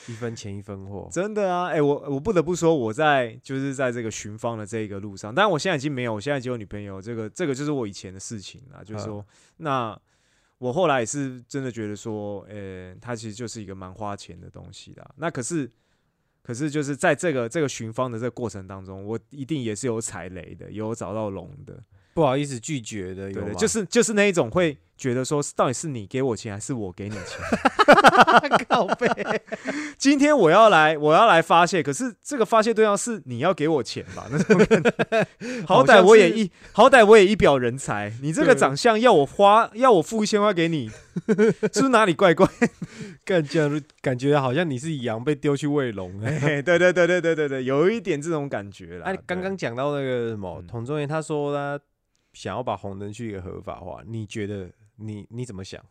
[0.09, 1.67] 一分钱一分货，真的啊！
[1.67, 8.83] 哎、我我不得不说，我在就是在这个寻芳的这个路上，但我现在已经没有，我现在已经有女朋友，这个这个就是我以前的事情啦。
[8.83, 9.25] 就是说，
[9.59, 9.99] 那
[10.59, 15.11] 我后来也是真的觉得说，呃、它其实就是一个蛮花钱的东西啦。
[15.17, 15.71] 那可是。
[16.47, 21.83] 可是就是在这个这个寻芳的这个过程当中，我一定也是有踩雷的，有找到龙的，
[22.15, 27.41] 不好意思拒绝的，有对对，吗就是就是那一种会觉得说，到底是你给我钱还是我给你钱？
[28.69, 29.09] 靠背，
[29.99, 34.27] 今天我要来，我要来发泄，可是这个发泄对象是你要给我钱吧？
[34.31, 35.27] 那种感觉
[35.67, 38.13] 好好歹我也一，好歹我也一表人才。
[38.23, 40.89] 你这个长相要我花，要我付一千块给你，
[41.27, 42.49] 是不是哪里怪怪？
[43.25, 46.23] 干这样感觉好像你是羊被丢去喂龙。
[46.23, 49.07] 哎对对对对对对对，有一点这种感觉啦。
[49.07, 51.79] 哎，刚刚讲到那个什么嗯童仲彦，他说他
[52.35, 55.83] 想要把红灯区给合法化，你觉得你你怎么想？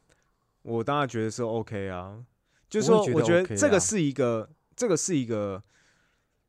[0.62, 2.23] 我当然觉得是 OK 啊，
[2.69, 5.62] 就是说，我觉得这个啊是一个，这个是一个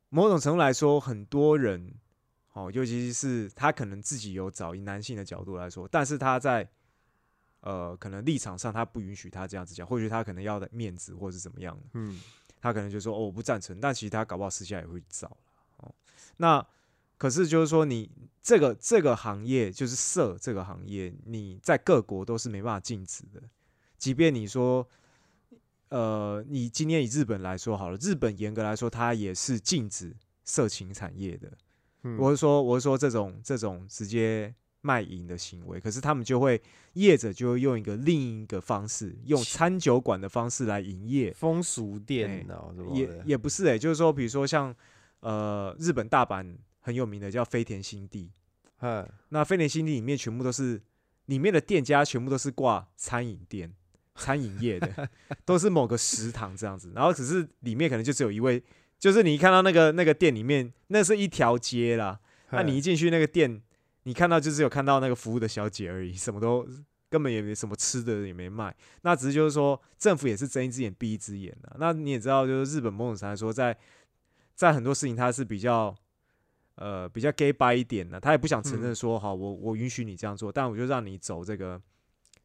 [0.09, 1.93] 某种程度来说，很多人
[2.53, 6.65] 哦，尤其是他可能自己有找以男性的角度来说，但是他在
[7.59, 12.21] 呃可能立场上他不允许他这样子讲，或许他可能要的面子或是怎么样，嗯，
[12.61, 15.35] 他可能就说哦我不赞成，但其实他搞不好私下也会找啦
[15.77, 15.93] 哦。
[16.37, 16.65] 那
[17.17, 18.09] 可是就是说你
[18.41, 23.41] 这个这个行业就是色这个行业，你在各国都是没办法禁止的，
[23.97, 24.87] 即便你说。
[25.89, 31.49] 呃，你今天以日本来说好了，日本严格来说，它也是禁止色情产业的。
[32.01, 36.59] 嗯我是说，我是说这种这种直接卖淫的行为，可是他们就会
[36.93, 44.75] 业者就会用一个另一个方式，用餐酒馆的方式来营业，风俗店哦，也，也不是诶、就是说，比如说像
[45.19, 48.31] 呃日本大阪很有名的叫飞田新地，
[48.81, 50.79] 嗯，那飞田新地里面全部都是
[51.25, 53.73] 里面的店家全部都是挂餐饮店、
[54.13, 55.09] 餐饮业的，
[55.43, 56.91] 都是某个食堂这样子。
[56.93, 58.63] 然后只是里面可能就只有一位，
[58.99, 62.19] 就是你看到那个那个店里面，那是一条街啦。
[62.51, 63.59] 那你一进去那个店，
[64.03, 66.69] 你看到就只有看到那个服务的小姐而已，什么都
[67.09, 68.75] 根本也没什么吃的也没卖。
[69.01, 73.75] 那只是就是说政府也是睁一只眼闭一只眼的、那你也知道，就是日本某种程度来说，在
[74.53, 75.95] 在很多事情它是比较。
[76.75, 81.81] 呃，比较 gay 掰一点的，他也不想承认嗯说，好，我我允许你这样做，但我就让你走这个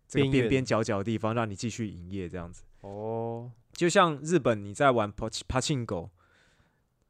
[0.07, 2.63] 这个边边边角角的地方，让你继续营业这样子。
[2.83, 5.13] 哦，就像日本你在玩
[5.49, 6.11] 帕庆狗，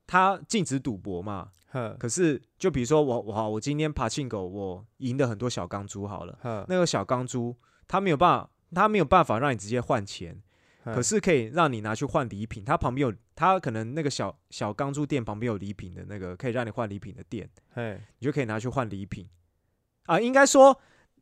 [0.06, 1.50] 他禁止赌博嘛，
[1.98, 7.54] 可是就比如说我我好，我今天爬庆狗，我赢了很多小钢珠好了，那个小钢珠
[7.86, 10.42] 他没有办法，他没有办法让你直接换钱，
[10.84, 12.64] 可是可以让你拿去换礼品。
[12.64, 19.26] 它旁边有，它可能那个小小钢珠店旁边有礼品的那个可以让你换礼品的店，嘿，你就可以拿去换礼品
[20.04, 20.20] 啊。
[20.20, 20.78] 应该说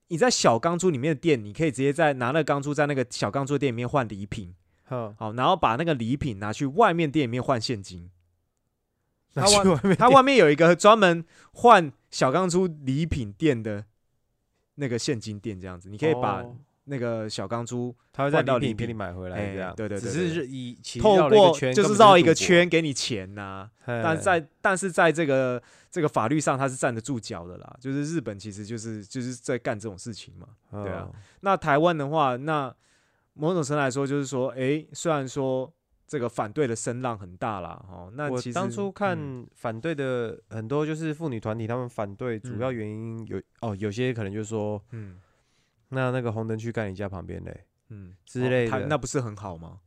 [0.09, 4.53] 你在小钢珠里面的店，你可以直接在拿那个钢珠在那个小钢珠店里面换礼品，
[4.87, 8.11] 哼，好，然后把那个礼品拿去外面店里面换现金。
[9.35, 13.85] 那他外面它外面有一个专门换小钢珠礼品店的
[14.75, 16.57] 那个现金店，这样子，你可以把哦
[16.89, 27.77] 那个小钢珠他会在换到礼品给你买回来，哎这样，对对对只是以其透过，就是绕一个，圈给你钱呐、嘿但在但是在这个这个法律上，他是站得住脚的啦。
[27.81, 30.49] 就是日本其实就是就是在干这种事情嘛。
[30.83, 32.75] 对啊哦，那台湾的话，那
[33.35, 35.73] 某种程度来说，就是说，哎，虽然说
[36.07, 45.21] 这个反对的声浪很大啦，哦，那我其实当初看嗯反对的很多就是妇女团体，他们反对主要嗯原因有哦，有些可能就是说，嗯
[45.89, 49.81] 那那个红灯区盖你家旁边嘞，嗯之类的那不是很好吗？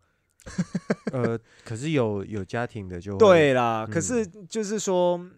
[1.14, 5.30] 呃，可是有有家庭的就会，对啦，可嗯是就是说，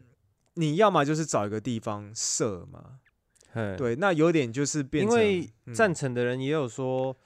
[0.54, 3.00] 你要么就是找一个地方设嘛，
[3.52, 7.18] 嘿，对，那有点就是变成，因为嗯赞成的人也有说，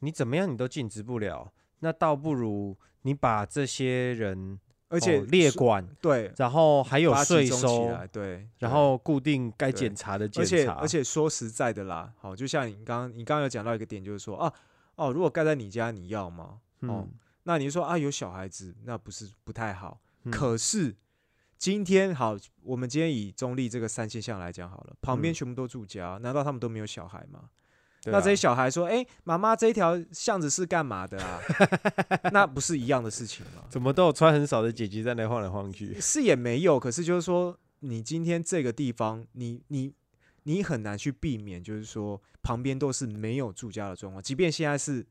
[0.00, 4.58] 你怎么样你都禁止不了，那倒不如你把这些人，
[4.90, 14.52] 而且哦列是管，对，然后还有税收，来，对，然后固定该检查的检查而且查，而且说实在的啦，好，就像你刚刚你刚刚有讲到一个点，就是说啊，
[14.96, 16.58] 哦，如果盖在你家，你要吗？
[16.80, 17.10] 哦嗯，
[17.44, 20.00] 那你就说啊，有小孩子，那不是不太好。
[20.24, 20.94] 嗯可是
[21.56, 27.48] 今天好，我们今天以中立这个三现象来讲好了，旁边嗯全部都住家，难道他们都没有小孩吗？
[28.06, 31.38] 那这些小孩说，哎、妈妈这一条巷子是干嘛的啊？
[32.32, 33.62] 那不是一样的事情吗？
[33.68, 39.92] 怎么都有穿很少的姐姐在那晃来晃去， 是也没有，可是就是说，你今天这个地方，你你
[40.44, 45.06] 你很难去避免，就是说旁边都是没有住家的状况，即便现在是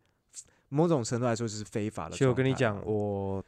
[0.70, 2.14] 某种程度来说是非法的。
[2.14, 3.44] 其实我跟你讲，，我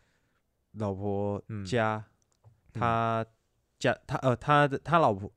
[0.73, 2.03] 老婆嗯家，
[2.73, 3.25] 嗯他
[3.79, 5.31] 家她呃她的她老婆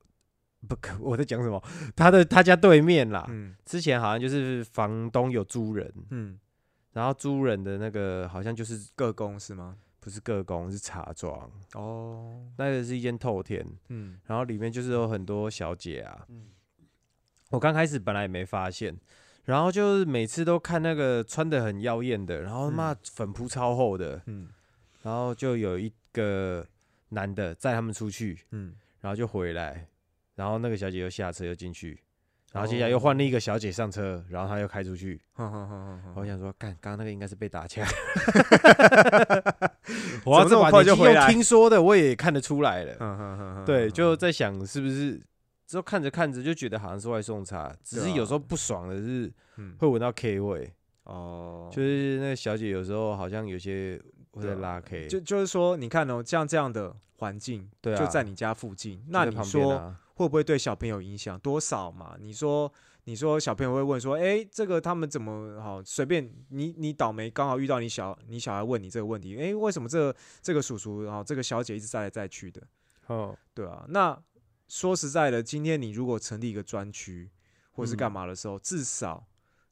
[0.68, 1.62] 不可我在讲什么？
[1.94, 6.38] 他的他家对面啦，嗯之前好像就是房东有租人，嗯，
[6.92, 9.77] 然后租人的那个好像就是个工是吗？
[10.00, 16.27] 不是个工是茶庄，哦，那个是一间透天，嗯然后里面就是有很多小姐啊。
[16.29, 16.46] 嗯
[17.50, 18.96] 我刚开始本来也没发现，
[19.44, 24.48] 然后就是每次都看那个穿的很妖艳的，然后妈嗯粉扑超厚的，嗯
[25.03, 26.66] 然后就有一个
[27.11, 29.87] 男的载他们出去，嗯，然后就回来，
[30.35, 32.01] 然后那个小姐又下车又进去，
[32.53, 35.20] 然后接下来又换另一个小姐上车，然后她又开出去。
[35.37, 37.85] 我想说，干，刚刚那个应该是被打枪。
[39.85, 43.64] 怎我要这么快就回来听说的，我也看得出来了。
[43.66, 45.20] 对，就在想是不是
[45.66, 50.73] 之后看着看着就觉得好像是外送茶，只是有时候不爽的是嗯会闻到 K 味，
[51.05, 54.01] 哦，就是那个小姐有时候好像有些
[54.33, 61.38] 会拉 K，就就是说，你看哦，像这样的环境，对啊就在你家附近，那你说会不会对小朋友影响？
[61.40, 62.16] 多少嘛？
[62.18, 62.72] 你说，
[63.05, 65.83] 你说小朋友会问说，哎、这个他们怎么好？
[65.83, 72.62] 随便你，你倒霉刚好遇到你小你小孩问你这个问题，哎、为什么这个这个叔叔然后这个小姐一直在来在去的？
[73.07, 74.18] 哦，对啊，那
[74.68, 77.31] 说实在的，今天你如果成立一个专区
[77.72, 79.27] 或是干嗯嘛的时候，至少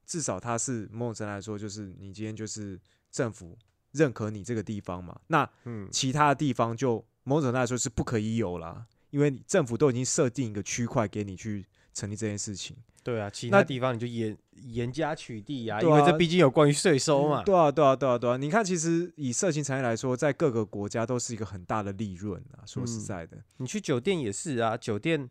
[0.04, 2.78] 至少他是某种程度来说，就是你今天就是
[3.10, 3.56] 政府
[3.92, 12.76] 认可你这个地方嘛，那嗯，其他的地方就某种程度来说是不可以有啦，因为你政府都已经设定一个区块给你去成立这件事情。
[13.04, 17.42] 对啊，其那他地方你就严严加取缔啊，因为这毕竟有关于税收嘛。
[17.42, 18.36] 对啊，对啊，对啊，对啊。
[18.36, 22.62] 你看，其实以色情产业来说，在各个国家都是一个很大的利润啊。
[22.64, 25.28] 说实嗯在的，你去酒店也是啊，酒店，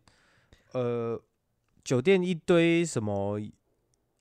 [0.72, 1.18] 呃，
[1.82, 3.40] 酒店一堆什么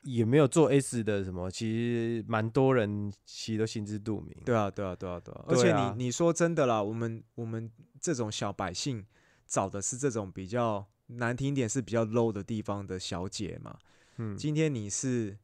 [0.04, 4.34] 也没有做 S 的什么，其实蛮多人其实都心知肚明。
[4.45, 5.43] 对啊，对啊，对啊，对啊。
[5.47, 7.69] 而且你你说真的啦，我们我们
[8.00, 9.06] 这种小百姓
[9.51, 13.77] 找的是这种比较难听一点是比较 low 的地方的小姐嘛。
[14.15, 15.37] 嗯，今天你是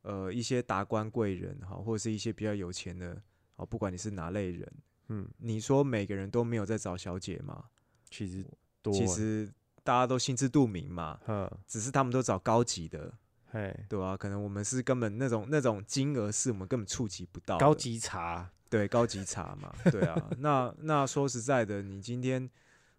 [0.00, 3.20] 呃一些达官贵人哈，或者是一些比较有钱的，
[3.56, 4.72] 哦，不管你是哪类人，
[5.08, 7.66] 嗯，你说每个人都没有在找小姐吗？
[8.08, 8.42] 其实
[8.80, 9.46] 多，其，实
[9.84, 13.12] 大家都心知肚明嘛，嗯，只是他们都找高级的，
[13.50, 20.30] 嘿，对吧、可能我们是根本那种那种金额是我们根本触及不到高级茶，对高级茶嘛，对啊。
[20.38, 22.48] 那那说实在的，你今天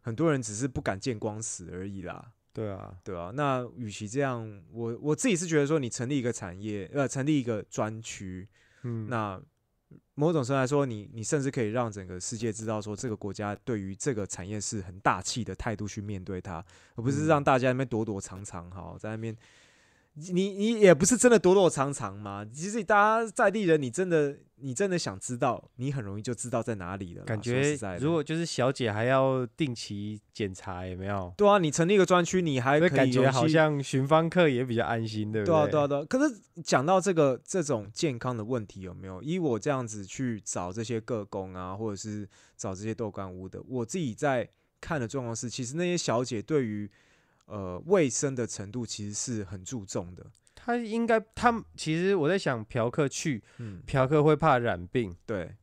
[0.04, 2.32] 很多人只是不敢见光死而已啦。
[2.54, 8.48] 对啊，对啊，那与其这样，我我自己是觉得说，你成立一个产业，呃，成立一个专区，
[8.84, 9.42] 嗯，那
[10.14, 16.64] 某种程度来说，你你甚至可以让整个世界知道说，这个国家对于这个产业是很大气的态度去面对它，
[16.96, 19.36] 而不是嗯让大家在那边躲躲藏藏，好，在那边。
[20.16, 31.34] 你你也不是真的躲躲藏藏嘛，其实大家在地人，你真的你真的想知道，你很容易就知道在哪里了感觉如果就是小姐还要定期检查，有没有？
[31.36, 36.06] 对啊，你成立一个专区，你还可以感觉好像寻芳客也比较安心，对不对对啊，对对啊，对啊。
[36.08, 39.20] 可是讲到这个这种健康的问题，有没有？
[39.24, 44.48] 以我这样子去找这些个工啊，或者是找这些豆干屋的，我自己在
[44.80, 46.88] 看的状况是，其实那些小姐对于
[47.46, 50.26] 呃卫生的程度其实是很注重的。
[50.56, 55.14] 他应该，他们其实我在想，嫖客去，嗯，嫖客会怕染病。
[55.26, 55.56] 对，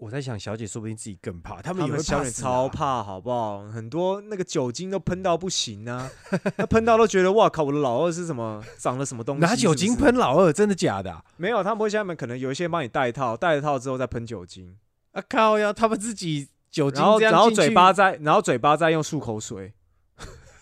[0.00, 3.68] 我在想，小姐说不定自己更怕，他他们也会小姐怕啊超怕，好不好？
[3.68, 6.10] 很多那个酒精都喷到不行啊，
[6.56, 9.40] 那喷到都觉得哇靠，我的老二是什么长了什么东西？
[9.42, 11.22] 拿酒精喷老二，真的假的啊？
[11.36, 14.78] 没有，他们会下面可能有一些帮你戴套，戴了套之后再喷酒精。
[15.10, 19.72] 啊靠呀，他们自己酒精然后然后嘴巴再然后嘴巴再用漱口水，哦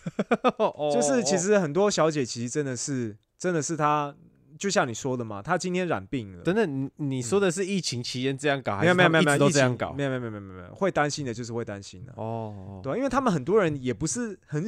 [0.93, 4.15] 就是其哦实很多小姐其实真的是真的是她，
[4.57, 9.93] 就像你说的嘛，她今天染病了，等等，你你说的是疫情期间这样搞，还是没有没有没有他们一直都这样搞？
[9.93, 14.65] 没有没有没有没有没有会担心的就是会担心的、哦，对啊、因为他们很多人也不是很。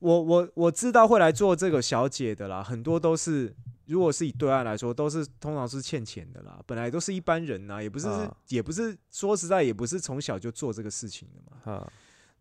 [0.00, 3.54] 我我我知道会来做这个小姐的啦，很多都是，
[3.86, 11.40] 如果是以对岸来说，都是通常是欠钱的啦，本来都是一般人呐，也不是、啊也不是说实在也不是从小就做这个事情的
[11.72, 11.90] 嘛。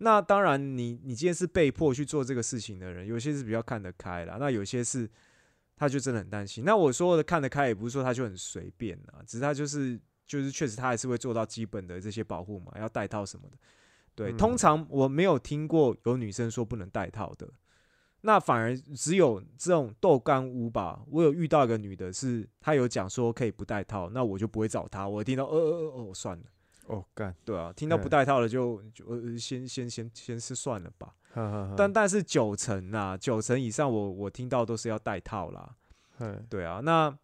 [0.04, 5.10] 啊，那当然你，你今天是被迫去做这个事情的人，有些是比较看得开啦，那有些是
[5.76, 6.64] 他就真的很担心。
[6.64, 13.58] 那我说的看得开，也不是说他就很随便啊，只是他就是就是确实他还是会做到基本的这些保护嘛，要戴套什么的。
[14.16, 17.50] 对，嗯通常我没有听过有女生说不能戴套的，
[18.22, 21.02] 那反而只有这种豆干屋吧。
[21.10, 25.08] 我有遇到一个女的是，她有讲说可以不戴套，那我就不会找她。
[25.08, 26.44] 我听到呃呃呃哦算了，
[26.88, 31.14] 哦干，对啊，听到不嗯戴套的就就呃先先先先是算了吧。
[31.76, 35.76] 但但是九成啊，九成以上我我听到都是要带套啦。
[36.18, 37.18] 嘿对啊，那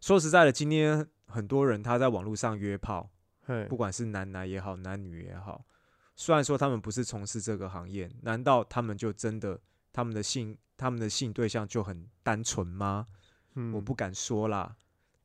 [0.00, 3.08] 说实在的，今天很多人他在网络上约炮，
[3.68, 5.64] 不管是男男也好，男女也好，
[6.16, 9.60] 虽然说他们不是从事这个行业，难道他们就真的
[9.92, 13.06] 他们的性他们的性对象就很单纯吗？
[13.54, 14.74] 嗯我不敢说啦。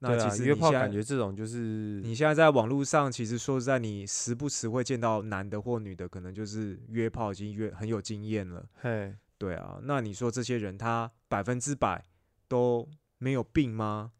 [0.04, 8.68] 那其实约炮你现在感觉这种就是你现在在网络上，其实说实在，你时不时会见到男的或女的，可能就是约炮已经约很有经验了。
[8.82, 12.04] 嘿对啊，那你说这些人他百分之百
[12.48, 12.90] 都
[13.20, 14.12] 没有病吗？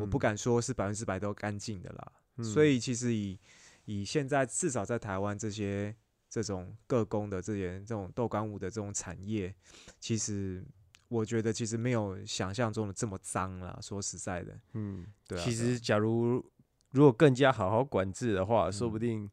[0.00, 2.12] 我不嗯敢说是百分之百都干净的啦。
[2.36, 3.38] 嗯所以其实以
[3.84, 5.94] 以现在至少在台湾这些
[6.28, 9.54] 这种各工的这些这种豆干舞的这种产业，
[10.00, 10.64] 其实
[11.12, 13.78] 我觉得其实没有想象中的这么脏啦。
[13.82, 16.44] 说实在的，嗯，对啊，其实假如
[16.92, 19.30] 如果更加好好管制的话，说不嗯定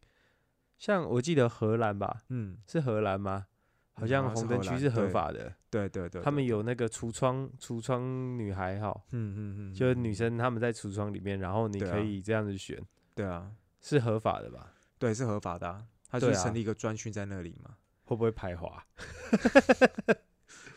[0.77, 3.45] 像我记得荷兰吧，嗯，是荷兰吗？
[3.93, 8.01] 好嗯像红灯区是合法的，对对对，他们，有那个橱窗橱窗
[8.37, 12.81] 女孩哈，嗯嗯嗯，就是嗯女生她们在橱窗里面，然后你可以这样子选，
[13.13, 13.51] 对啊，
[13.81, 14.73] 是合法的吧？
[14.97, 17.75] 对是合法的、啊，他就成立一个专区在那里嘛。
[18.05, 18.83] 会不会排华？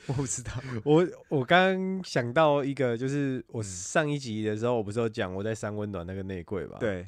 [0.08, 0.52] 我不知道，
[0.84, 3.64] 我我刚刚想到一个，就是我嗯。
[3.64, 7.06] 上一集的时候，我不是有讲我在三温暖那个内柜吧？，对，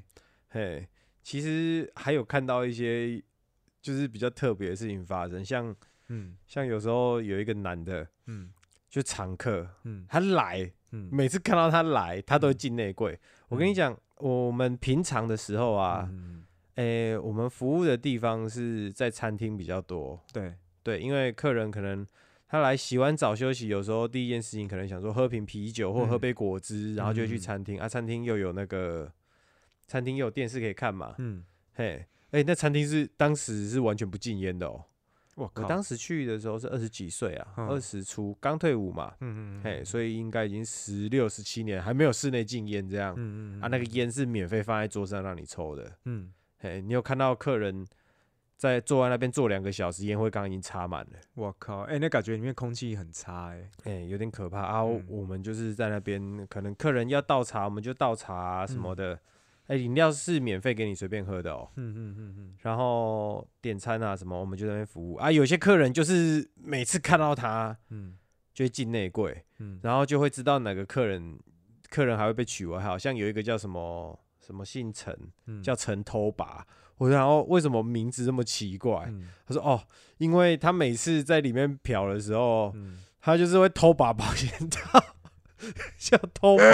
[0.51, 0.86] 嘿，
[1.22, 3.20] 其实还有看到一些
[3.82, 5.74] 就是比较特别的事情发生，像
[6.09, 6.36] 嗯。
[6.47, 8.51] 像有时候有一个男的，嗯。
[8.88, 10.07] 就常客，嗯。
[10.09, 11.09] 他来，嗯。
[11.11, 13.18] 每次看到他来，他都会进内柜。
[13.49, 16.45] 我跟你嗯讲，我们平常的时候啊，嗯，
[16.76, 22.07] 诶、我们服务的地方是在餐厅比较多，对，对，因为客人可能
[22.55, 26.20] 他来洗完澡休息，有时候第一件事情可能想说喝瓶啤酒或喝嗯。
[26.20, 27.38] 杯果汁，然后就去嗯。
[27.38, 29.12] 餐厅、啊，餐厅又有那个
[29.88, 34.84] 餐厅又有电视可以看嘛，嗯，嘿，哎、那餐厅是当时是完全不禁烟的哦。
[35.34, 37.66] 我靠，我当时去的时候是二十几岁啊，嗯。
[37.66, 43.14] 二十出刚退伍嘛，嗯嗯嘿，所以应该已经十六、十七年还没有室内禁烟这样。
[43.16, 45.92] 嗯嗯啊，那个烟是免费放在桌上让你抽的。
[46.05, 46.32] 嗯。
[46.59, 47.84] 嘿，你有看到客人
[48.57, 54.80] 在坐在那边坐两个小时，烟灰缸已经插满了，我靠，哎、那感觉里面空气很差哎、哎、有点可怕啊。
[54.82, 59.20] 嗯我们就是在那边，可能客人要倒茶，我们就倒茶啊什么嗯的。
[59.66, 61.70] 哎、饮料是免费给你随便喝的哦。
[61.76, 65.32] 嗯嗯嗯嗯，然后点餐啊什么，我们就在那边服务啊。
[65.32, 68.16] 有些客人就是每次看到他嗯
[68.52, 71.38] 就会进内柜，嗯，然后就会知道哪个客人，
[71.88, 76.66] 客人还会被取外号，像有一个叫什么什么姓陈，嗯叫陈偷拔。
[76.99, 79.07] 我然后为什么名字这么奇怪？
[79.09, 79.82] 嗯他说哦，
[80.18, 85.03] 因为他每次在里面漂的时候，嗯，他就是会偷拔保险套，
[85.99, 86.64] 叫偷拔，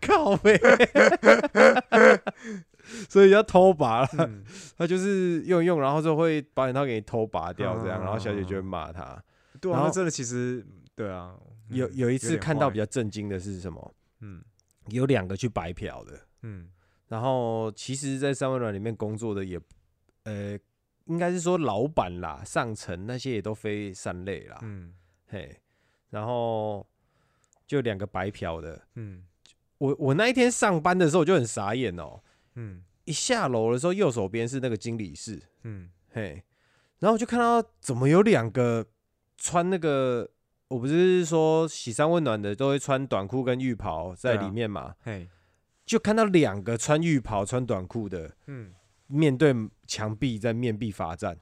[0.00, 0.60] 靠背，
[3.08, 4.08] 所以要偷拔了。
[4.18, 4.44] 嗯
[4.76, 9.22] 他就是用一用，然后就会保险套给你偷拔掉，这样，然后小姐就会嗯骂他。
[9.60, 10.64] 对啊，然后那真的其实
[10.94, 11.34] 对啊，
[11.70, 13.94] 嗯有有一次看到比较震惊的是什么？
[14.20, 14.42] 嗯
[14.88, 16.68] 有两个去白嫖的，嗯
[17.12, 19.60] 然后其实，在三温暖里面工作的也，
[20.22, 20.58] 呃，
[21.04, 24.94] 应该是说老板啦、上层那些也都非三类啦，嗯
[25.28, 25.60] 嘿，
[26.08, 26.86] 然后
[27.66, 28.80] 就两个白嫖的。
[28.94, 29.24] 嗯。
[29.76, 32.22] 我我那一天上班的时候我就很傻眼哦，
[32.54, 32.82] 嗯。
[33.04, 36.42] 一下楼的时候右手边是那个经理室，嗯嘿，
[37.00, 38.86] 然后我就看到怎么有两个
[39.36, 40.30] 穿那个，
[40.68, 45.28] 我不是说洗三温暖的都会穿短裤跟浴袍在里面嘛，嘿
[45.84, 48.72] 就看到两个穿浴袍穿短裤的嗯。
[49.08, 49.54] 面对
[49.86, 51.36] 墙壁在面壁罚站。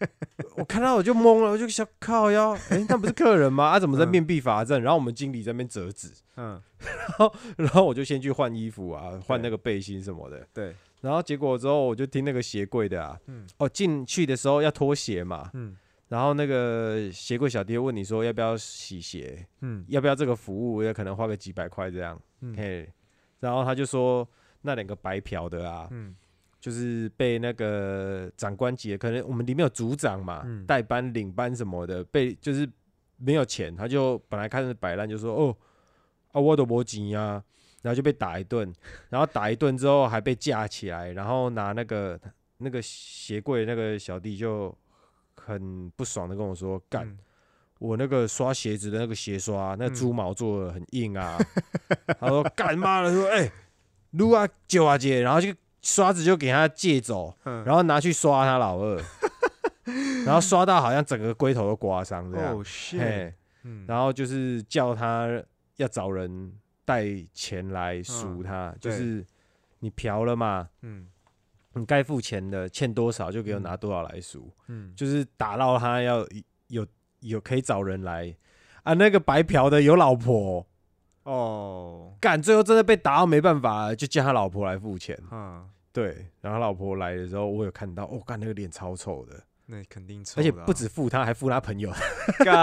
[0.56, 3.66] 我看到我就懵了，我就想靠腰，哎、那不是客人吗？
[3.66, 4.08] 啊，怎么在嗯。
[4.08, 4.80] 面壁罚站？
[4.80, 6.58] 然后我们经理在那边折纸，嗯。
[6.78, 10.48] 然后然后我就先去换衣服啊，换那个背心什么的。
[10.54, 10.74] 对。
[11.02, 13.46] 然后结果之后我就听那个鞋柜的啊，嗯。
[13.58, 15.76] 哦，进去的时候要脱鞋嘛，嗯。
[16.08, 19.84] 然后那个鞋柜小弟问你说要不要洗鞋，嗯。
[19.88, 22.54] 要不要这个服务，也可能花个几百块这样，嗯。
[22.56, 22.90] 嘿，
[23.40, 24.28] 然后他就说
[24.62, 26.14] 那两个白嫖的啊，嗯。
[26.60, 30.66] 就是被那个长官级的，可能我们里面有组长嘛，嗯。
[30.66, 32.68] 带班、领班什么的，被就是
[33.16, 35.56] 没有钱，他就本来开始摆烂，就说哦
[36.32, 37.42] 啊我都没钱啊，
[37.80, 38.70] 然后就被打一顿，
[39.08, 42.20] 然后打一顿之后还被架起来，然后拿那个
[42.58, 44.76] 那个鞋柜那个小弟就
[45.36, 47.08] 很不爽的跟我说干。
[47.08, 47.18] 嗯
[47.80, 51.38] 我那个刷鞋子的那个鞋刷，那嗯猪毛做的很硬啊。
[52.20, 53.50] 他说干妈的说，哎、
[54.12, 59.02] 撸啊九啊姐，然后就刷子就给他借走，嗯然后拿去刷他老二，
[60.26, 62.62] 然后刷到好像整个龟头都刮伤这样。
[62.98, 65.42] 嘿，嗯然后就是叫他
[65.76, 66.52] 要找人
[66.84, 69.24] 带钱来赎他，就是
[69.78, 71.08] 你嫖了嘛，嗯
[71.72, 74.52] 你该付钱的，欠多少就给我嗯拿多少来赎。
[74.66, 76.26] 嗯，就是打到他要
[76.66, 76.86] 有
[77.20, 78.36] 有可以找人来
[78.82, 80.66] 啊，那个白嫖的有老婆，
[81.24, 85.18] 哦，干最后真的被打到没办法，就叫他老婆来付钱。
[85.30, 91.92] 嗯，对，然后他老婆来的时候，我有看到，哦，干那个脸超丑的，那肯定臭而且不止付他，还付他朋友。
[92.38, 92.56] 干，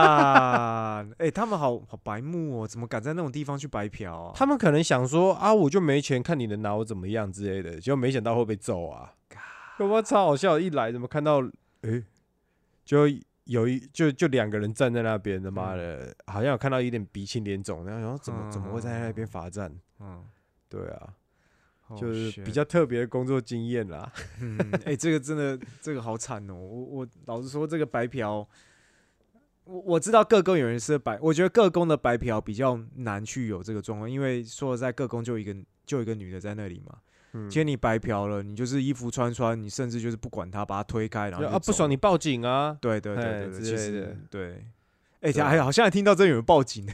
[1.20, 4.32] 哎，他们好好白目哦，怎么敢在那种地方去白嫖？
[4.36, 9.14] 他们可能想说啊，我就没钱，看你能拿我怎么样之类的，结果没想到会被揍啊。
[9.80, 11.44] 我超好笑，一来怎么看到，
[11.82, 12.04] 诶、
[12.84, 13.08] 就
[13.48, 19.74] 有一就就两个人站在那边，他妈的，好像有看到一点鼻青脸肿，然后然后怎么怎么会在那边罚站？
[20.00, 20.24] 嗯，
[20.70, 21.14] 对啊，
[21.88, 24.12] 哦就是比较特别的工作经验啦。
[24.42, 26.54] 嗯，哎、这个真的，这个好惨哦！
[26.54, 28.46] 我我老实说，这个白嫖，
[29.64, 37.00] 我我知道各工有人是白，我觉得各工的白嫖比较难去有这个状况，因为说实在，各工就一个就一个女的在那里嘛。
[37.38, 42.78] 嗯今天你白嫖了，你就是衣服穿穿，你甚至就是不管他，把他推开，然后就啊不爽你报警啊！
[42.82, 44.66] 对对对哎对对，之其实对。
[45.22, 46.94] 哎、还好像还听到这有人报警的，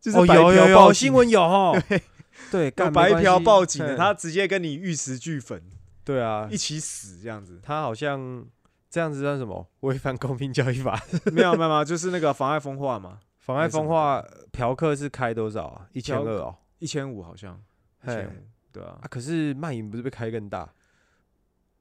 [0.00, 1.76] 就是有有有新闻有哦，
[2.52, 5.62] 对， 白嫖报警的，他直接跟你玉石俱焚，
[6.04, 7.58] 对啊一，起死这样子。
[7.62, 8.44] 他好像
[8.90, 9.66] 这样子算什么？
[9.80, 11.00] 违反公平交易法，
[11.32, 15.86] 没有没有没有，就是那个妨碍风化嘛，妨碍风化，嫖客是开多少啊？
[15.92, 16.56] 一千二哦。
[16.78, 17.60] 一千五好像，
[18.04, 18.32] 一千五，
[18.72, 20.72] 对啊啊，，可是卖淫不是被开更大？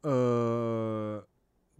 [0.01, 1.25] 呃，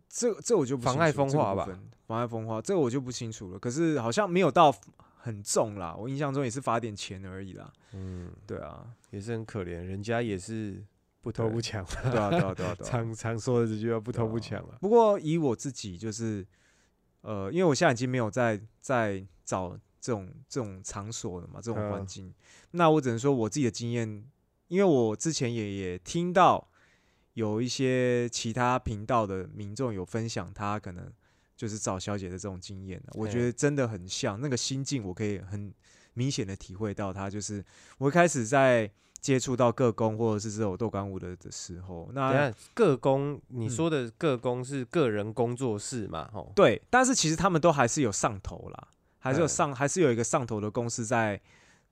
[0.07, 1.68] 这这我就不妨碍风化吧
[2.05, 3.60] 妨碍风化，这个我就不清楚了。
[3.60, 4.76] 可是好像没有到
[5.16, 7.72] 很重啦，我印象中也是罚点钱而已啦。
[7.93, 10.84] 嗯，对啊，也是很可怜，人家也是
[11.22, 12.76] 不偷不抢，对啊，对啊，对啊，对啊。
[12.84, 14.78] 常常说的这句话，不偷不抢啊。
[14.82, 16.45] 不过以我自己就是，
[17.22, 22.34] 呃，因为我现在已经没有在在找这种这种场所了嘛，这种环嗯境，
[22.72, 24.24] 那我只能说我自己的经验，
[24.70, 26.66] 因为我之前也也听到
[27.34, 31.12] 有一些其他频道的民众有分享他可能
[31.56, 35.74] 就是找小姐的这种经验啊我觉得真的很像那个心境，我可以很
[36.14, 37.64] 明显的体会到他就是
[37.98, 38.90] 我一开始在
[39.22, 46.30] 接触到各工或者是这种豆干舞的的时候，那各工，你嗯说的各工是个人工作室嘛？
[46.34, 48.88] 吼，对，但是其实他们都还是有上头啦，
[49.20, 51.42] 还是有嗯上，还是有一个上头的公司在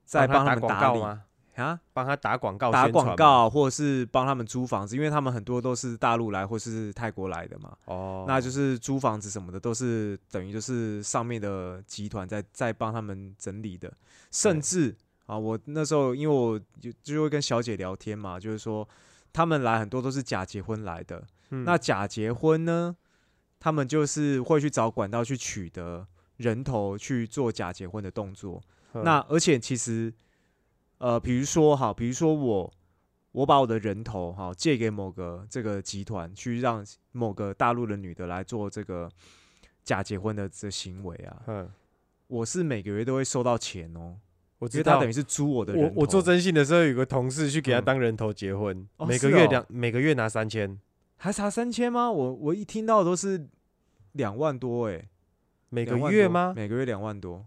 [0.06, 1.24] 在帮他们帮他广告理吗？
[1.58, 13.92] 啊，帮他打广告、打广告或者是帮他们租房子，因为他们很多都是大陆来或是泰国来的嘛，哦，那就是租房子什么的都是等于就是上面的集团在在帮他们整理的，
[14.32, 14.96] 甚至
[15.26, 18.88] 啊，我那时候因为我就就会跟小姐聊天嘛，就是说
[19.34, 21.64] 他们来很多都是假结婚来的，嗯。
[21.64, 22.96] 那假结婚呢，
[23.60, 28.62] 他们就是会去找管道去取得人头去做假结婚的动作。
[28.94, 29.04] 嗯。
[29.04, 30.14] 那而且其实，
[31.00, 32.74] 呃，比如说哈，比如说我
[33.32, 39.10] 我把我的人头哈借给某个这个集团，去让某个大陆的女的来做这个
[39.84, 41.72] 假结婚的这行为啊，嗯，
[42.28, 44.18] 我是每个月都会收到钱哦，
[44.58, 45.14] 我知道他等于。
[45.14, 45.84] 是租我的人。
[45.84, 50.80] 我我做征信的时候，有个同事去给他嗯当人头结婚，哦每个月两每个月拿三千，
[51.18, 52.12] 还差三千吗？
[52.12, 53.48] 我我一听到都是
[54.14, 55.08] 两万多哎、
[55.70, 56.54] 每个月吗？
[56.56, 57.46] 每个月两万多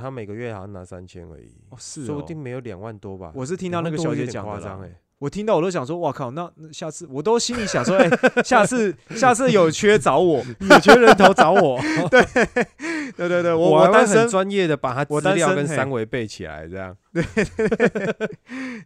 [0.00, 3.32] 他每个月好像拿三千而已，哦，是说哦不定没有两万多吧。
[3.34, 4.58] 我是听到那个小姐讲的啦。
[4.58, 8.08] 夸张哎，我听到我都想说，哇靠，那那下次我都心里想说，哎、
[8.44, 16.96] 下次下次有缺找我， 有缺人头找我， 对对对，我我还会很我单身，专业的把他我资料跟嘿三维背起来，这样。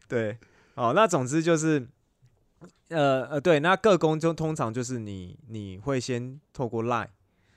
[0.09, 0.39] 对，
[0.75, 1.87] 好，那总之就是，
[2.89, 7.09] 呃呃，对，那各工就通常就是你你会先透过 Line，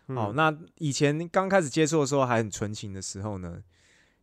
[0.08, 0.36] 哦，嗯。
[0.36, 3.62] 那以前刚开始接触的时候还很纯情的时候呢，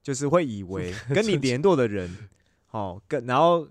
[0.03, 2.28] 就是会以为 跟你联络的人，
[2.70, 3.68] 哦，跟然后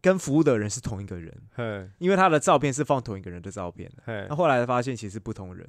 [0.00, 3.90] 跟服务的人是同一个人，嘿因为他的照片是放同一个人的照片
[4.28, 5.68] 那后来发现其实不同人，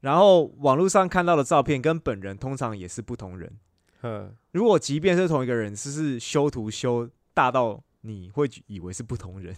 [0.00, 3.52] 然后网络上看到的照片跟本人通常也是不同人。
[4.00, 4.08] 嘿
[4.52, 9.56] 如果即便是同一个人，只是修图修大到你会以为是不同人，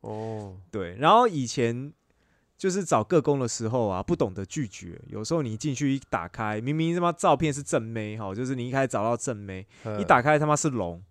[0.00, 1.92] 哦， 对，然后以前
[2.64, 11.02] 就是找各工的时候啊，不懂得拒绝，有时候你一进去一打开，明明他妈照片是正妹哈，就是你一开始找到正妹，嗯一打开他妈是龙，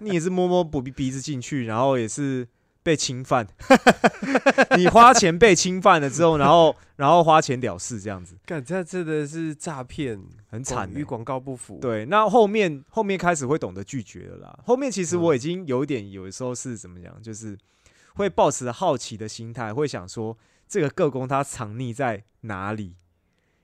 [0.00, 2.48] 你也是摸摸鼻鼻子进去，然后也是
[2.82, 3.46] 被侵犯，
[4.78, 10.18] 你花钱被侵犯了之后，然后然后花钱了事这样子，干，这真的是诈骗，
[10.48, 14.58] 很惨欸、与广告不符。，对，那后面后面开始会懂得拒绝了啦。
[14.64, 15.20] 后面其实嗯。
[15.20, 17.58] 我已经有一点，有的时候是怎么讲，就是
[18.14, 20.36] 会抱持好奇的心态，会想说
[20.68, 22.96] 这个个工他藏匿在哪里，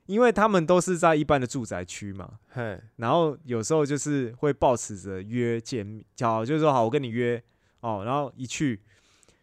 [0.07, 2.39] 因为他们都是在一般的住宅区嘛。
[2.49, 7.43] 嘿，然后有时候就是会抱持着约见面，好，就是说好，我跟你约
[7.81, 8.81] 哦，然后一去，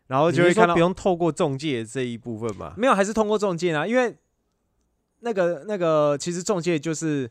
[0.07, 2.73] 然后就会看到说不用透过中介这一部分嘛？
[2.77, 4.17] 没有，还是通过中介啊，因为
[5.19, 7.29] 那个那个，其实中介就是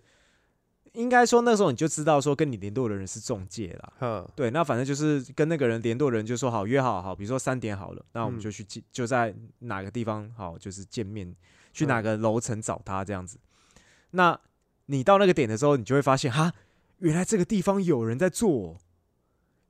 [0.94, 3.92] 应该说那时候你就知道说跟你联络的人是中介啦。
[4.00, 11.34] 嗯，对，那反正就是跟那个人联络的人就说好约好好，比如说三点好了，那我们嗯就去见，就在哪个地方好，就是见面，
[11.72, 13.38] 去哪嗯个楼层找他这样子。
[14.12, 14.38] 那
[14.86, 16.52] 你到那个点的时候，你就会发现哈，
[16.98, 18.76] 原来这个地方有人在做哦、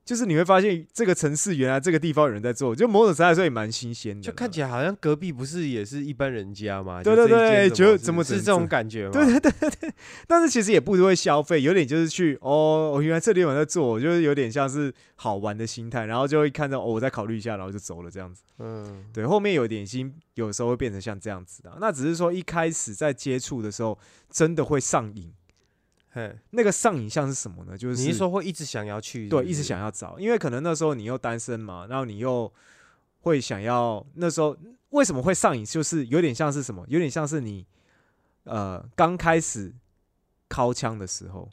[0.05, 7.01] 就是你会发现这个城市原来这个地方有人在做，就某种程度来说也蛮新鲜的，就看起来好像隔壁不是也是一般人家吗？
[7.01, 9.11] 对对对就怎么是是这种感觉吗？
[9.11, 9.93] 对对对对，
[10.27, 18.43] 但是其实也不会消费，有点就是去哦，我原来这里有人在做，就是有点像是好玩的心态，然后就会看到哦，我再考虑一下，然后就走了这样子。
[18.59, 23.97] 嗯，对，后面有点心，有时候会变成像这样子的，那只是说一开始在接触的时候，
[24.29, 25.33] 真的会上瘾。
[26.15, 27.77] 嘿，那个上瘾像是什么呢？
[27.77, 29.27] 就是你是说会一直想要去？
[29.27, 32.49] 对，一直想要找，因为可能那时候你又单身嘛，然后你又
[33.19, 34.55] 会想要，那时候
[34.91, 35.65] 为什么会上瘾？
[35.65, 36.85] 就是有点像是什么？
[36.87, 37.65] 有点像是你
[38.45, 39.73] 呃刚开始
[40.47, 41.49] 掏枪的时候，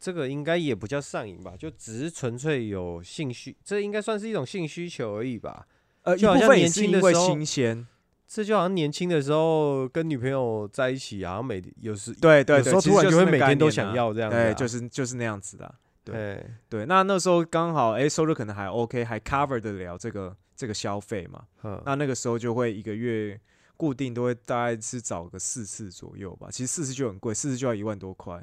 [0.00, 5.68] 这个应该也不叫上瘾吧，就只是纯粹有性需，这应该算是一种性需求而已吧。
[6.02, 7.86] 呃，就好像年轻的时候新鲜，
[8.34, 15.74] 这就好像年轻的时候跟女朋友在一起，好像每有时有对对对，时候突然其实就是会每天都想要这样子啊，对，就是就是那样子的啊。
[16.02, 21.44] 对对，那那时候刚好哎、收入可能还 OK，还 cover 得了这个这个消费嘛。
[21.62, 23.40] 嗯，那那个时候就会一个月
[23.76, 26.48] 固定都会大概是找个四次左右吧。
[26.50, 28.42] 其实四次就很贵，四次就要一万多块，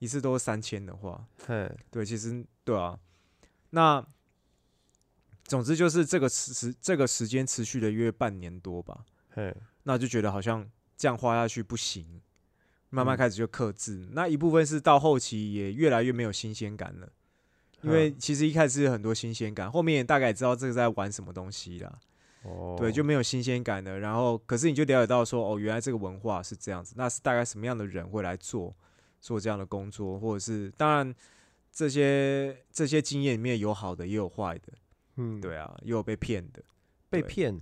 [0.00, 2.98] 一次都是三千的话，嘿，对，其实对啊。
[3.70, 4.06] 那
[5.44, 9.04] 总之就是这个时时这个时间持续了约半年多吧，
[9.34, 12.20] 嘿，那就觉得好像这样花下去不行，
[12.90, 14.08] 慢慢嗯开始就克制。
[14.12, 17.08] 那一部分是到后期也越来越没有新鲜感了。
[17.82, 21.98] 因为嗯其实一开始有很多新鲜感，后面也大概知道这个在玩什么东西啦。
[22.44, 23.98] 哦，对，就没有新鲜感了。
[23.98, 28.74] 然后，可是你就了解到说，哦，原来这个文化是这样子，那是大概什么样的人会来做
[29.20, 31.14] 做这样的工作，或者是当然
[31.72, 34.72] 这些这些经验里面有好的也有坏的，
[35.16, 36.62] 嗯，对啊，也有被骗的，
[37.10, 37.60] 被骗，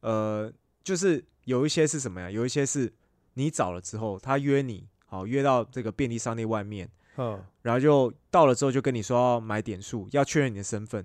[0.00, 0.52] 呃，
[0.84, 2.30] 就是有一些是什么呀？
[2.30, 2.92] 有一些是
[3.32, 11.04] 你找了之后，他约你，好约到这个便利商店外面，嗯然后就到了之后就跟你说要买点数，要确认你的身份。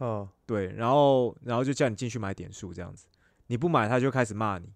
[0.00, 3.06] 嗯，对，然后然后就叫你进去买点数这样子，
[3.48, 4.72] 你不买他就开始骂你，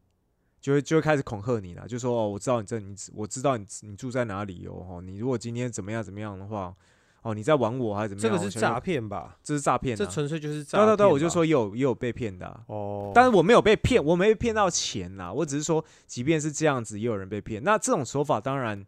[0.61, 6.77] 就会就会开始恐吓你了，就说哦，我知道你这你我知道你你住在哪里哦，哦，你如果今天怎么样怎么样的话，
[7.25, 8.39] 哦，你在玩我还是怎么样？
[8.39, 9.39] 这个是诈，骗吧？
[9.43, 10.87] 这是诈骗、啊，这纯粹就是诈骗。
[10.87, 12.61] 对对对，我就说也有也有被骗的、啊。
[12.67, 15.33] 哦，但是我没有被骗，我没被骗到钱啦。
[15.33, 17.65] 我只是说，即便是这样子，也有人被骗。
[17.65, 18.85] 那这种手法当然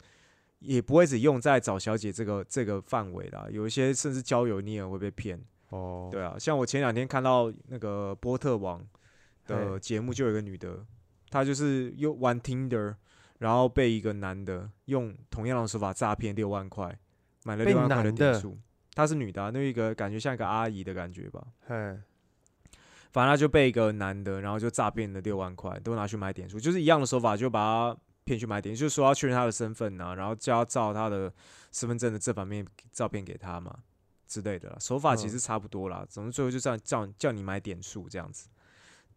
[0.58, 5.42] 也不会只用在找小姐这个这个范围啦，有一些甚至交友你也会被骗。
[5.70, 8.84] 哦，对啊，像我前两天看到那个波特王
[9.46, 10.84] 的节目，就有一个女的，
[11.30, 12.94] 她就是又玩 Tinder，
[13.38, 16.96] 然后被一个男的用同样的手法诈骗六万块，
[17.46, 18.58] 买了被六万块的点数。
[18.92, 21.46] 她是女的、啊，那一个感觉像一个阿姨的感觉吧。
[21.66, 21.74] 嘿，
[23.12, 27.60] 反正她就被一个男的，然后就诈骗了六万块，都拿去买点数，就是一样的手法，就把
[27.92, 31.32] 她骗去买点，就是说要确认她的身份啊，然后叫她照她的
[31.70, 33.78] 身份证的正反面照片给她嘛
[34.26, 36.04] 之类的啦，手法其嗯实差不多啦。
[36.08, 38.48] 总之最后就这样叫叫你买点数这样子。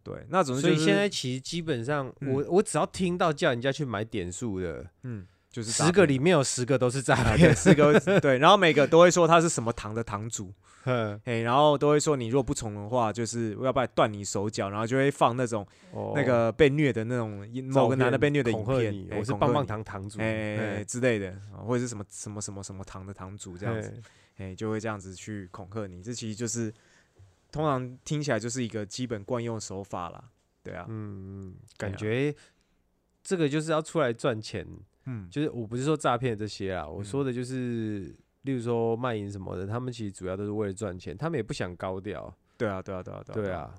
[0.02, 7.56] 对，那总之、就是、所以现在其实基本上，我我只要听到叫人家去买点数的，嗯，就是十个里面有十个都是诈啊，对，骗。
[7.56, 10.52] 四 个对，然后每个都会说他是什么堂的堂主，
[10.84, 16.12] 哼哎，然后都会说你如果不从的话，就是要不然断你手脚，然后就会放那种哦。
[16.14, 23.92] 那个被虐的那种某个男的被虐的影片我是棒棒糖堂主，哎之类的，啊或者是什么什么什么什么堂的堂主这样子，
[24.36, 24.52] 嘿。
[24.52, 26.02] 哎，就会这样子去恐吓你。
[26.02, 26.72] 这其实就是
[27.52, 30.24] 通常听起来就是一个基本惯用手法啦，
[30.62, 32.34] 对啊，嗯，感觉
[33.22, 34.66] 这个就是要出来赚钱，
[35.04, 37.04] 嗯，就是我不是说诈骗这些啊，我嗯。
[37.04, 43.74] 说的就是，例如说卖淫什么的，他们其实主要都是为了赚钱，他们也不想高调，对啊，对啊，对啊，对啊，对，啊，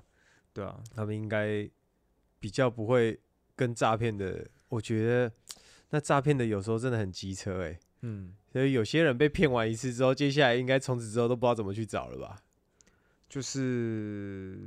[0.52, 1.68] 对啊，他们应该
[2.40, 3.18] 比较不会
[3.54, 5.32] 跟诈骗的，我觉得
[5.90, 12.42] 那诈骗的有时候真的很机车哎、嗯，所以有些人被骗完一次之后，接下来应该从此之后都不知道怎么去找了吧？
[13.28, 14.58] 就是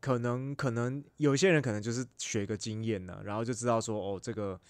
[0.00, 4.60] 可能可能有些人可能就是学个经验呢、然后就知道说哦，这个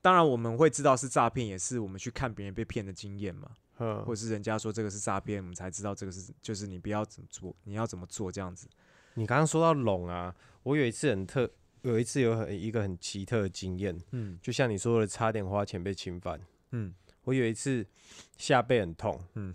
[0.00, 4.04] 当然我们会知道是诈骗，也是我们去看别人被骗的经验嘛，嗯。
[4.04, 8.68] 或者是人家说这个是诈骗，我们才知道这个是就是你不要怎么做，你要怎么做这样子。
[9.14, 11.50] 你刚刚说到拢啊，我有一次很特，
[11.82, 16.40] 有一次有很一个很奇特的经验，嗯就像你说的，差点花钱被侵犯。
[16.70, 16.94] 嗯。
[17.24, 17.86] 我有一次
[18.38, 19.52] 下背很痛，嗯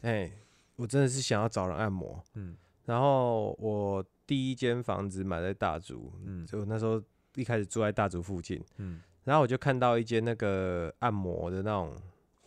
[0.00, 0.32] 嗯，哎、
[0.76, 2.56] 我真的是想要找人按摩，嗯。
[2.86, 6.46] 然后我第一间房子买在大竹，嗯。
[6.46, 7.02] 就那时候
[7.34, 11.94] 一开始住在大竹附近，嗯然后我就看到一间那个按摩的那种，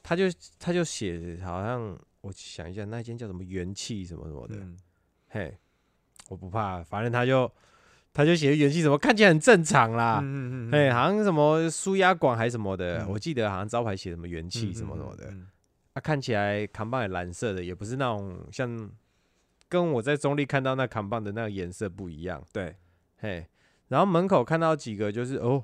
[0.01, 0.25] 他就
[0.59, 4.77] 他就写好像我想一下，那间叫什么元气什么什么的，嗯。
[5.29, 5.57] 嘿，
[6.29, 7.51] 我不怕，反正他就
[8.13, 13.09] 他就写元气什么，看起来很正常啦，嗯哎、好像什么舒压管还是什么的，嗯。
[13.09, 15.47] 我记得好像招牌写什么元气什么什么的，嗯。
[15.93, 18.89] 啊，看起来扛棒也蓝色的，也不是那种像
[19.69, 22.75] 跟我在中立看到那扛棒的那个颜色不一样，对，
[23.17, 23.47] 嘿，
[23.87, 25.63] 然后门口看到几个就是哦，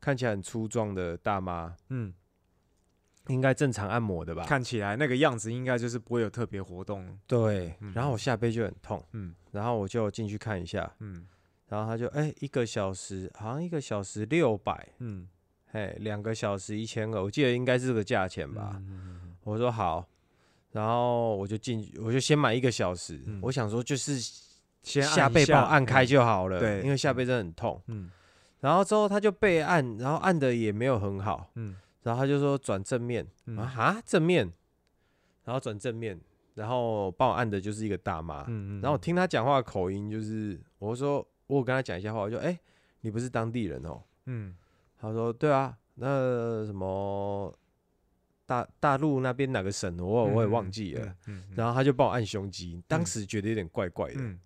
[0.00, 2.12] 看起来很粗壮的大妈，嗯，
[3.28, 4.44] 应该正常按摩的吧？
[4.44, 7.18] 看起来那个样子应该就是不会有特别活动。
[7.26, 9.34] 对嗯，然后我下背就很痛，嗯。
[9.52, 11.26] 然后我就进去看一下，嗯。
[11.68, 15.28] 然后他就哎、一个小时好像一个小时六百，嗯，
[15.66, 18.76] 嘿，两个小时一千二，我记得应该是这个价钱吧。
[18.76, 20.06] 嗯我说好，
[20.72, 23.38] 然后我就进去，我就先买一个小时，嗯。
[23.42, 24.18] 我想说就是
[24.82, 27.80] 先下背帮我按开就就好了，对因为下背真的很痛。
[27.86, 28.10] 嗯
[28.60, 34.50] 然后之后他就被按，然后按的也没有很好，嗯然后他就说转正面、嗯啊哈正面，
[35.44, 36.18] 然后转正面，
[36.54, 42.58] 然后帮我按的就是一个大妈，嗯然后我听他讲话的口音就是，我说我有跟他讲一下话，我就哎、
[43.00, 44.56] 你不是当地人哦，嗯。
[45.02, 47.50] 他说对啊，那什么
[48.44, 54.38] 大大陆那边哪个省我我也忘记了，，嗯然后他就帮我按胸肌，当时觉得有点怪怪的，嗯。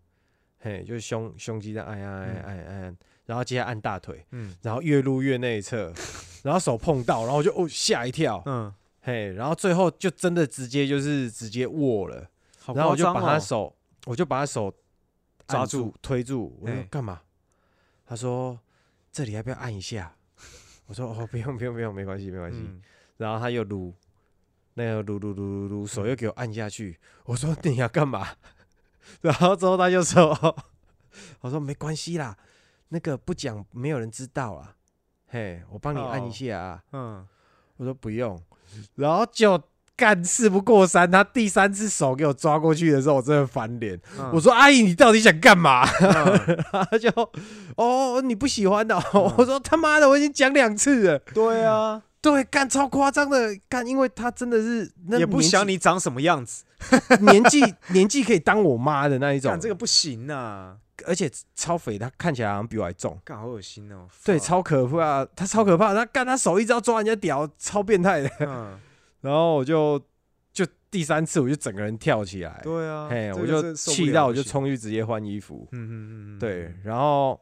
[0.60, 2.96] 嘿，就是胸胸肌在按按按按，
[3.26, 5.92] 然后接下来按大腿，嗯然后越撸越内侧，
[6.42, 12.28] 然后手碰到，然后我就哦吓一跳，嗯，嘿，然后最后就真的直接就是直接握了，
[12.60, 13.74] 好然后我就把他手，
[14.06, 14.66] 我就把他手
[15.46, 17.20] 按抓住住推住，我说干嘛？
[18.06, 18.58] 他说
[19.12, 20.14] 这里要不要按一下？
[20.86, 22.58] 我说哦不用不用不用，没关系没关系。
[22.60, 22.82] 嗯
[23.16, 23.94] 然后他又撸，
[24.74, 26.98] 那个撸撸撸撸撸，手又给我按下去。
[27.26, 28.26] 我说你要干嘛？
[29.22, 30.36] 然后之后他就说，
[31.40, 32.36] 我说没关系啦，
[32.94, 34.72] 那个不讲没有人知道啊。
[35.26, 36.80] 嘿，我帮你按哦一下啊。
[36.92, 37.26] 嗯
[37.76, 38.40] 我说不用，
[38.94, 39.60] 然后就
[39.96, 44.00] 干事不过三，他第三次手给我抓过去的时候，我真的翻脸。
[44.16, 45.82] 嗯我说阿姨，你到底想干嘛？
[46.00, 47.10] 嗯他就
[47.74, 49.34] 哦，你不喜欢的、哦。
[49.36, 51.18] 我说他妈的，我已经讲两次了。
[51.34, 56.62] 对啊， 对，干超夸张的，干，因为他真的是那也不想你长什么样子，
[57.22, 60.76] 年纪年纪可以当我妈的那一种干，这个不行呐，
[61.06, 63.18] 而且超肥，他看起来好像比我还重。
[63.24, 64.08] 干好恶心哦。
[64.24, 68.30] 对，超可怕，他超可怕，他干他手一直要抓人家屌，超变态的。
[68.40, 68.78] 嗯，
[69.22, 70.00] 然后我就
[70.52, 77.40] 就第三次，我就整个人跳起来，对啊，嘿，这我就气到我就冲去直接换衣服，嗯嗯嗯嗯，对，然后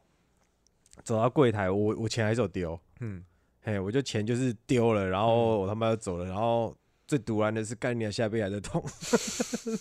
[1.03, 3.23] 走到柜台，我我钱还是有丢，嗯。
[3.65, 6.75] 嘿，我就钱就是丢了，然后我他妈要走了，然后
[7.07, 8.83] 最毒然的是干你的下背还在痛，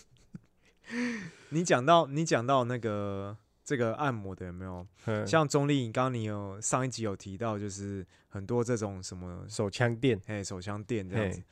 [1.51, 4.87] 你讲到你讲到那个这个按摩的有没有？
[5.07, 11.43] 嗯像中立，刚刚你有上一集有提到，就是很多这种什么手枪店，嘿手枪店这样子。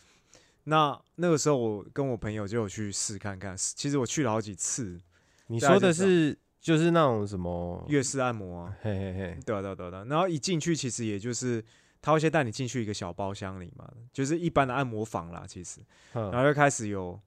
[0.65, 5.01] 那那个时候我跟我朋友就有去试看看，其实我去了好几次
[5.47, 10.05] 你说的是就是那种什么，月式按摩啊，嘿嘿嘿，对啊对啊对啊。
[10.09, 11.65] 然后一进去，其实也就是
[12.03, 15.81] 他会先带你进去一个小包厢里嘛，就是一般的按摩房啦，其实。
[16.13, 17.19] 然嗯后就开始有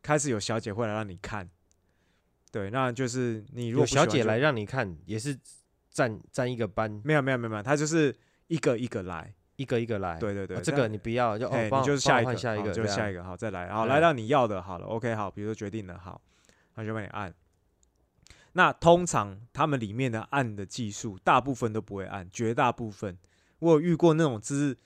[0.00, 1.48] 开始有小姐会来让你看，
[2.50, 5.38] 对，那就是你如果小姐来让你看，也是
[5.90, 8.14] 站站一个班，没有没有没有没有，他就是
[8.46, 16.20] 一个一个来，一个一个来，对对对，哦这个你不要，就哦哎，，你就是下一个，下一个，就是下一个，好再来，好嗯来到你要的，好了，OK 好，比如说决定了，好，
[16.74, 17.34] 那就帮你按。
[18.52, 23.16] 那通常他们里面的按的技术，大部分都不会按，绝大部分
[23.58, 24.76] 我有遇过那种，只是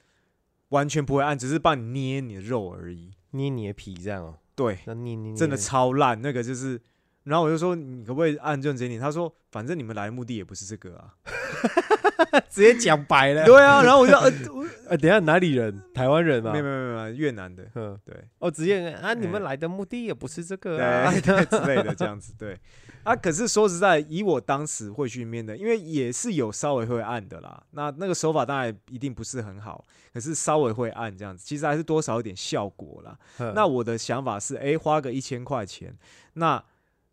[0.70, 3.12] 完全不会按，只是帮你捏你的肉而已。
[3.30, 6.78] 捏你的皮这样哦，对，那捏捏捏真的超烂，那个就是
[7.24, 9.00] 然后我就说你可不可以按认真一点？
[9.00, 11.14] 他说反正你们来的目的也不是这个啊。
[12.48, 13.44] 直接讲白了。
[13.44, 15.82] 对啊，然后我就呃，我呃，等一下哪里人？
[15.94, 16.64] 台湾人吗没有？
[16.64, 20.78] 没有没有越南的，嗯，对哦，直接啊，你们哎来的目的也不是这个
[21.20, 22.58] 之类的这样子，对
[23.04, 23.14] 啊。
[23.16, 27.62] 可是说实在，以我当时会去面的，因为也是有稍微会按的啦。
[27.72, 33.16] 那那个手法当然一定不是很好，可是稍微会按这样子，其实还是多少有点效果啦。
[33.38, 35.94] 嗯那我的想法是，诶，花个一千块钱，
[36.34, 36.62] 那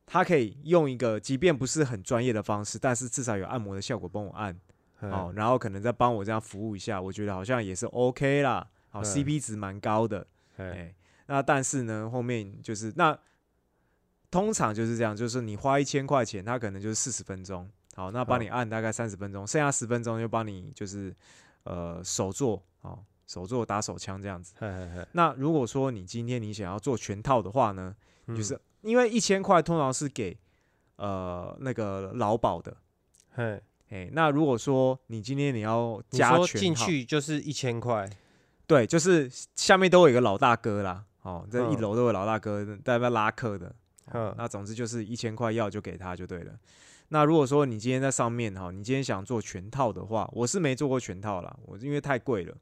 [0.09, 4.59] 他可以用一个即便不是很专业的方式，但是至少有按摩的效果帮我按。
[5.01, 5.11] 嗯。
[5.11, 9.03] 哦，然后可能再帮我这样服务一下，我觉得好像也是 OK 啦，好、嗯。
[9.03, 10.25] CP 值蛮高的，
[10.57, 10.95] 哎哎、
[11.27, 13.17] 那但是呢，后面就是那
[14.31, 21.15] 通常就是这样，就是你花一千块钱，他可能就是四十分钟，好，那帮你按大概三十分钟，剩下十分钟就帮你就是
[21.63, 24.55] 呃手做，哦，手做打手枪这样子。
[24.57, 27.95] 嘿嘿嘿那如果说你今天你想要做全套的话呢，
[28.25, 28.35] 嗯。
[28.35, 30.37] 就是因为一千块通常是给
[30.97, 32.75] 呃那个劳保的。
[33.31, 38.09] 嘿，哎、那如果说你今天你要加全套去就是一千块，
[38.67, 43.73] 对，就是下面都有一个老大哥啦，哦，这一嗯楼都有老大哥在那拉客的，
[44.13, 46.53] 嗯那总之就是一千块要就给他就对了。
[47.09, 52.55] 那如果说你今天在上面哈，你今天想做全套的话，我是没做过全套啦，我因为太贵了，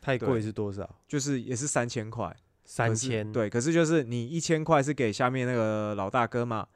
[0.00, 0.88] 太贵是多少？
[1.06, 2.34] 就是也是三千块，
[2.64, 6.66] 三千。，对，可是就是你一千块是给下面那个老大哥嘛，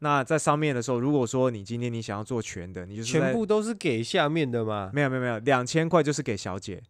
[0.00, 4.90] 那在上面的时候，如果说你今天你想要做全的，你就是全部都是给下面的吗？
[4.92, 6.82] 没有没有没有，两千块就是给小姐，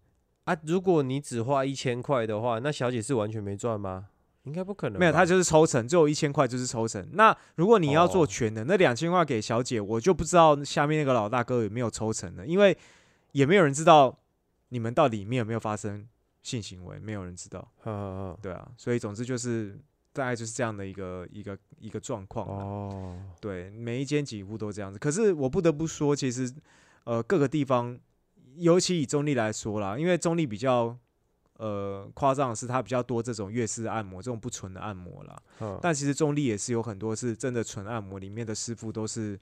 [0.44, 4.06] 啊，如果你只花一千块的话，那小姐是完全没赚吗？
[4.44, 4.98] 应该不可能。
[4.98, 7.06] 没有，他就是抽成，只有一千块就是抽成。
[7.12, 12.76] 那如果你要做哦全的，那两千块给小姐，我就不知道下面那个老大哥有没有抽成了，因为
[13.32, 14.18] 也没有人知道
[14.70, 16.06] 你们到底里面有没有发生
[16.42, 17.66] 性行为，没有人知道。
[17.84, 19.78] 嗯，嗯嗯对啊，所以总之就是
[20.12, 22.46] 大概就是这样的一个一个一个状况。
[22.46, 24.98] 哦，对，每一间几乎都这样子。
[24.98, 26.52] 可是我不得不说，其实
[27.04, 27.98] 呃各个地方，
[28.56, 30.96] 尤其以中立来说啦，因为中立比较
[31.58, 35.42] 呃夸张的是，它比较多这种粤式按摩，这种不纯的按摩啦。
[35.60, 39.38] 嗯但其实中立也是有很多是真的纯按摩，里面的师傅都是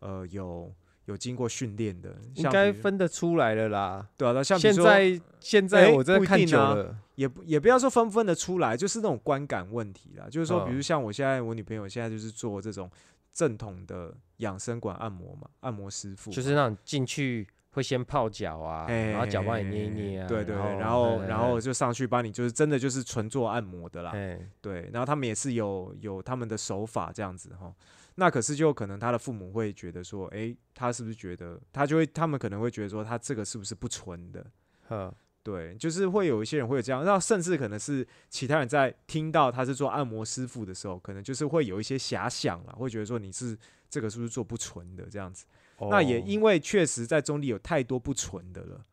[0.00, 0.72] 呃有
[1.08, 4.06] 有经过训练的，应该分得出来了啦。
[4.16, 10.26] 对啊，那像现在现在哎我真的看不一定啊久了，也不也不要说分不分得出来，就是那种观感问题啦。
[10.30, 12.90] 就是说，比如嗯像我现在我女朋友现在就是做这种
[13.32, 17.46] 正统的养生馆按摩嘛，按摩师傅就是那种进去
[17.78, 24.10] 会先泡脚啊，哎然后脚帮你捏一捏啊，对对对，然然后然后就上去帮你就是真的就是纯做按摩的啦。
[24.10, 27.72] 哎，对，然后他们也是有有他们的手法这样子哈。
[28.16, 34.44] 那可是就可能他的父母会觉得说，诶，他是不是觉得他就会他们可能会觉得说他这个是不是不纯的？
[34.90, 35.14] 嗯
[35.44, 43.56] 对，就是会有一些人会有这样，那甚至可能是其他人在听到他是做按摩师傅的时候，可能就是会有一些遐想了，会觉得说你是
[43.88, 45.46] 这个是不是做不纯的这样子。
[45.90, 48.84] 那也哦因为确实在中立有太多不纯的了，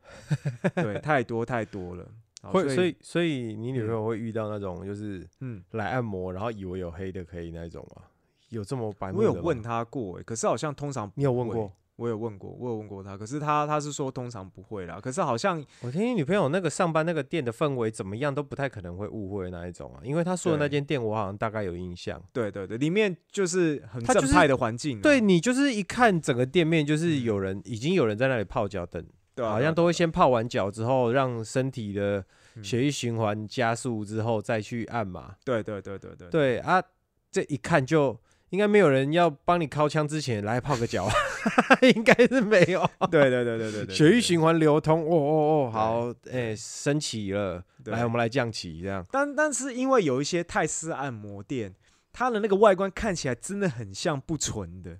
[0.76, 2.06] 对，太多太多了。
[2.42, 8.02] 好会，所以以所以你女朋友会遇到那种就是嗯，来按摩，然后以为有黑的可以那一种吗？
[8.50, 11.72] 有这么白目我有问，他过、欸，可是好像通常你有问过？
[11.96, 22.22] 我有问过，我有问过他，可是他他是说通常不会啦，可是好像我听你女朋友那个上班那个店的氛围怎么样都不太可能会误会那一种啊，因为他说的那间店我好像大概有印象。
[22.32, 27.22] 对对对，里面就是很正派的环境啊、对你就是一看整个店面就是嗯。
[27.24, 32.24] 有人已经有人在那里泡脚等，对啊，好像都会先泡完脚之后让身体的
[32.54, 32.62] 嗯。
[32.62, 35.34] 血液循环加速之后再去按嘛。
[35.44, 36.28] 对对对对对。
[36.28, 36.82] 对啊，
[37.30, 38.18] 这一看就
[38.50, 41.08] 应该没有人要帮你敲枪之前来泡个脚，
[41.94, 42.88] 应该是没有。
[43.10, 45.34] 对对对对对对，血液循环流通，哦哦
[45.66, 49.04] 哦，好，哎、升起了，对来，我们来降旗，这样。
[49.10, 51.74] 但但是因为有一些泰式按摩店，
[52.12, 54.96] 它的那个外观看起来真的很像不纯的，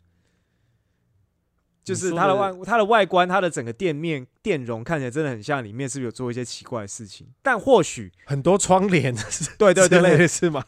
[1.84, 7.28] 就是它的外它的外观，它的整个店面店容看起来真的很像里面是不是有做一些奇怪的事情？
[7.42, 9.14] 但或许很多窗帘，
[9.56, 10.64] 对对对是吗？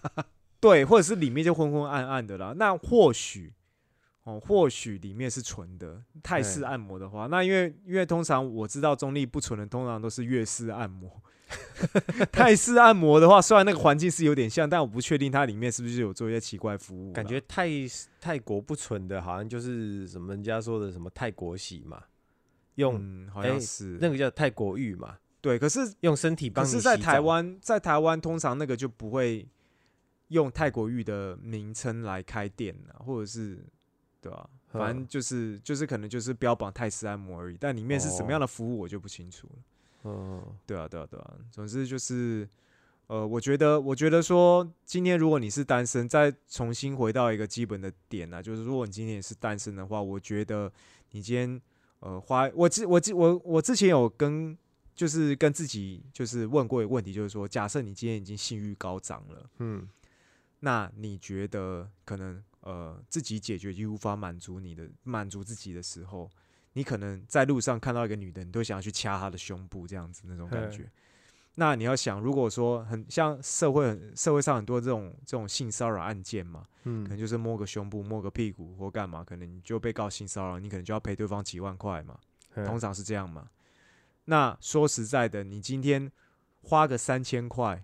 [0.61, 2.55] 对，或者是里面就昏昏暗暗的啦。
[2.57, 3.53] 那或许
[4.25, 11.23] 哦，或许里面是纯的泰式按摩的话，那因为因为通常我知道中立不纯的，通常都是粤式按摩。
[12.31, 17.11] 泰式按摩的话，虽然那个环境是有点像，但我不确定它里面是不是有做一些奇怪服务。
[17.11, 17.71] 感觉泰
[18.21, 22.03] 泰国不纯的，好像就是什么人家说的什么泰国洗嘛，
[22.75, 26.71] 用、嗯，好像哎是、那个叫泰国浴嘛，对，可是用身体帮可。
[26.71, 29.49] 是在台湾，在台湾通常那个就不会
[30.29, 33.65] 用泰国浴的名称来开店啊，或者是
[34.21, 35.07] 对吧、反正嗯。
[35.09, 38.43] 就是就是可能就是标榜泰式按摩而已，但里面是什么样哦。
[38.43, 39.59] 的服务我就不清楚了。
[40.05, 42.49] 嗯，对啊，对啊，对啊，总之就是
[43.09, 50.71] 呃，我觉得，我觉得说，今天如果你是单身，再重新回到一个基本的点啊，就是如果你今天也是单身的话，我觉得
[51.13, 51.61] 你今天
[52.01, 54.57] 呃花我之我之我我之前有跟
[54.95, 59.89] 就是跟自己就是问过一个问题，就是说，假设你今天已经性欲高涨了，嗯
[60.61, 66.31] 那你觉得可能呃自己解决就无法满足你的满足自己的时候，
[66.73, 70.91] 你可能在路上看到一个女的，你都想要去掐她的胸部这样子那种感觉。
[71.55, 82.17] 那你要想，如果说很像社会很社会上很多这种这种性骚扰案件嘛，嗯可能嗯，就是摸个胸部、摸个屁股或干嘛，可能你就被告性骚扰，你可能就要赔对方几万块嘛，
[82.55, 83.49] 通通常是这样嘛。
[84.27, 86.13] 那说实在的，你今天
[86.63, 87.83] 花个三千块，嘿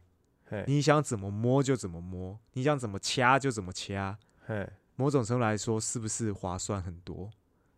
[0.66, 4.16] 你想怎么摸就怎么摸，你想怎么掐就怎么掐，
[4.46, 4.68] 嘿。
[4.96, 7.28] 某种程度来说，是不是划算很多？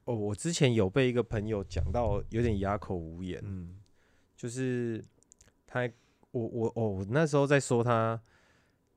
[0.04, 3.76] 哦，我之前有被一个朋友讲到有点哑口无言，嗯。
[4.36, 5.02] 就是
[5.66, 5.92] 他还，
[6.30, 8.20] 我我哦，我那时候在说他，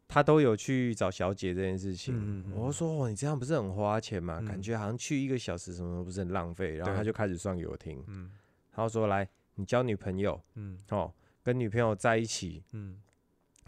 [0.06, 4.42] 他都有去找小姐这件事情，嗯嗯我就说哦，你这样不是很花钱吗？
[4.42, 8.30] 感嗯觉好像去一个小时什么不是很浪费，然后他就开始算给我听，嗯。
[8.74, 10.78] 他就说来，你交女朋友嗯。
[10.90, 12.98] 哦，跟女朋友在一起，嗯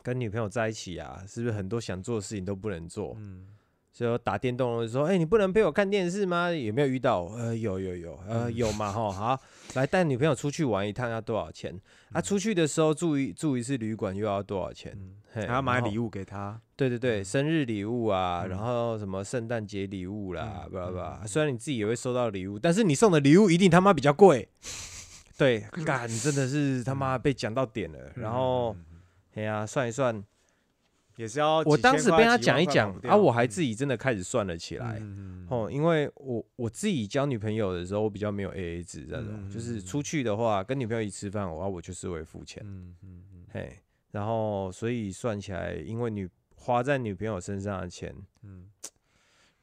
[0.03, 3.15] 跟女朋友在一起啊，是不是很多想做的事情都不能做？
[3.17, 3.47] 嗯
[3.93, 6.49] 所以我打电动的时候，哎、你不能陪我看电视吗？
[6.49, 7.25] 有没有遇到？
[7.25, 9.11] 呃，有有有，呃，嗯有嘛哈。
[9.11, 9.41] 好，
[9.75, 11.75] 来带女朋友出去玩一趟要多少钱？
[12.13, 14.97] 啊，嗯出去的时候住一住一次旅馆又要多少钱？
[15.33, 16.09] 还要买礼物。
[16.09, 16.59] 给她。
[16.77, 21.19] 对对对，嗯生日礼物啊，然嗯后什么圣诞节礼物啦，嗯巴拉巴拉。
[21.21, 24.47] 嗯虽然你自己也会收到礼物，但是你送的礼物一定他妈比较贵。
[25.37, 27.99] 对，干真的是他妈被讲到点了。
[28.15, 28.73] 然后，
[29.33, 30.23] 嗯嗯嗯哎呀，算一算，
[31.15, 35.01] 也是要我当时被他讲一讲啊，我还嗯自己真的开始算了起来。
[35.49, 43.77] 哦，因为我我自己交女朋友的时候，我比较没有 A A 制这种，嗯就是出去的话，跟女朋友一起吃饭，我我就是会付钱，嗯嗯嗯嘿，
[44.11, 48.69] 然后所以算起来，因为女花在女朋友身上的钱，嗯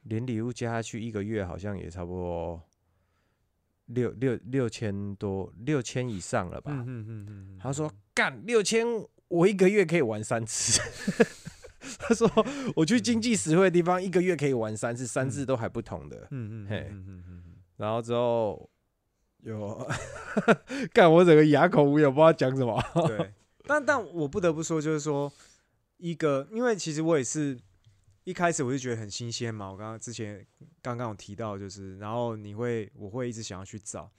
[0.03, 2.61] 连礼物加下去，一个月好像也差不多
[3.87, 6.71] 六六六千多，六千以上了吧？
[6.71, 8.85] 嗯嗯嗯嗯，他说干六千，
[9.29, 10.81] 我一个月可以玩三次。
[11.97, 12.29] 他说
[12.75, 16.27] 我去经济实惠的地方，一个月可以玩三次，三次都还不同的。
[16.31, 17.43] 嗯嗯嘿嗯
[17.77, 18.69] 然后之后
[19.43, 19.89] 有
[20.93, 22.77] 干我整个哑口无言，不知道讲什么。
[22.95, 23.33] 嗯，对。
[23.65, 25.31] 但但我不得不说，就是说
[25.97, 27.57] 一个，因为其实我也是
[28.25, 29.71] 一开始我就觉得很新鲜嘛。
[29.71, 30.45] 我刚刚之前
[30.81, 34.11] 刚刚有提到，就是然后你会我会一直想要去找。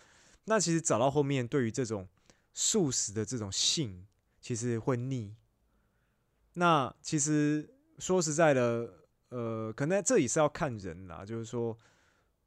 [0.44, 2.08] 那其实找到后面，对于这种
[2.54, 4.06] 素食的这种性，
[4.41, 5.34] 其实会腻。
[6.55, 7.68] 那其实
[7.99, 8.93] 说实在的，
[9.28, 11.76] 呃，可能这也是要看人啦，就是说，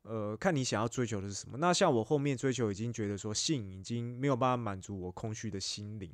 [0.01, 1.57] 呃，看你想要追求的是什么。
[1.57, 6.11] 那像我后面追求，已经觉得说性已经没有办法满足我空虚的心灵，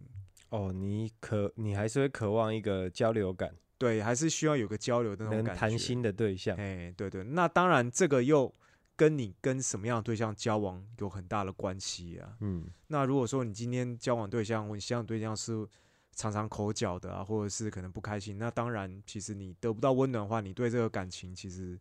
[0.49, 5.59] 哦，你渴，你还是会渴望一个交流感，对，还是需要有个交流的那种能感觉。
[5.59, 6.55] 谈心的对象。
[6.57, 8.53] 哎，对对，那当然这个又
[8.99, 12.35] 跟你跟什么样的对象交往有很大的关系啊。
[12.41, 15.65] 嗯，那如果说你今天交往对象或你交往对象是
[16.11, 21.79] 常常口角的啊，或者是可能不开心，那当然其实你得不到温暖的话，你对这个感情其实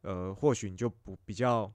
[0.00, 1.70] 呃或许你就不比较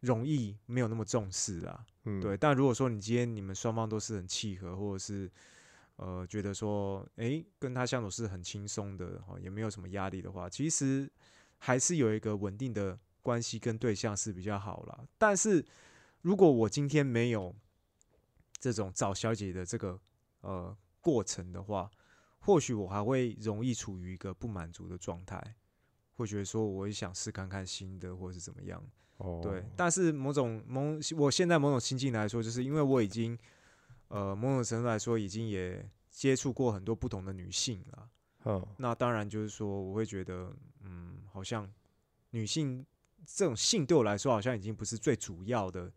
[0.00, 1.82] 容易没有那么重视啊。
[2.04, 5.30] 嗯对，，但如果说你今天你们双方都是很契合，或者是
[5.96, 11.10] 呃觉得说，诶跟他相处是很轻松的，哦，也没有什么压力的话，其实
[11.56, 15.00] 还是有一个稳定的关系跟对象是比较好啦。
[15.16, 15.64] 但是
[16.20, 17.54] 如果我今天没有
[18.60, 19.98] 这种找小姐的这个
[20.42, 21.90] 呃过程的话，
[22.40, 25.56] 或许我还会容易处于一个不满足的状态，
[26.16, 28.84] 会觉得说我也想试看看新的，或者是怎么样。
[29.16, 33.38] 哦，对，但是某种某我现在某种心境来说，就是因为我已经
[34.08, 38.08] 呃某种程度来说已经也接触过很多不同的女性了，
[38.44, 41.72] 嗯，那当然就是说我会觉得嗯好像
[42.30, 42.84] 女性
[43.26, 45.90] 这种性对我来说好像已经不是最主要的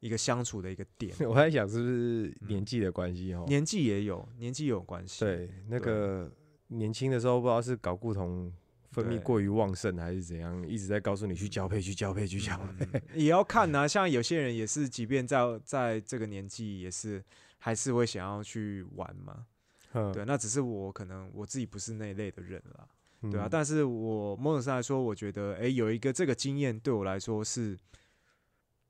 [0.00, 3.44] 一个相处的一个点， 我在想是不是年纪的关系哦？
[3.48, 6.30] 年纪也有年纪也有关系，对，那对个
[6.68, 8.52] 年轻的时候不知道是睾固酮
[8.90, 12.86] 分泌对过于旺盛还是怎样，一直在告诉你去交配，去交配，去交配。
[12.92, 17.24] 嗯也要看呐、 像有些人也是，即便在在这个年纪，也是
[17.58, 19.46] 还是会想要去玩嘛。
[19.94, 22.86] 嗯对，那只是我可能我自己不是那一类的人啦，
[23.30, 23.46] 对啊。
[23.46, 27.76] 嗯但是我某种上来说，我觉得，诶，有一个这个经验对我来说是，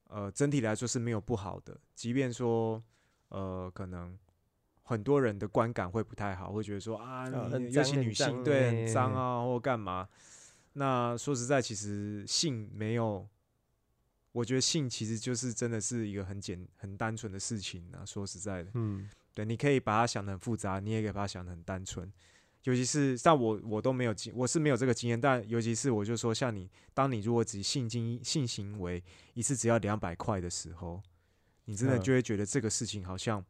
[0.08, 1.78] 呃，整体来说是没有不好的。
[1.94, 2.82] 即便说，
[3.28, 4.16] 呃，可能
[4.82, 10.08] 很多人的观感会不太好，会觉得说啊，哦很你尤其女性脏对很欸脏啊，或干嘛。
[10.74, 13.26] 那说实在，其实性没有
[14.32, 18.04] 我觉得性其实就是真的是一个很简很单纯的事情啊。
[18.04, 22.12] 说实在的，嗯，对，你可以把它想得很复杂，你也可以把它想得很单纯。
[22.64, 25.20] 尤其是像我，我都没有经，我是没有这个经验。
[25.20, 29.02] 但尤其是我就说，像你，当你如果只性经性行为
[29.34, 31.02] 一次只要两百块的时候，
[31.66, 33.44] 你真的嗯就会觉得这个事情好像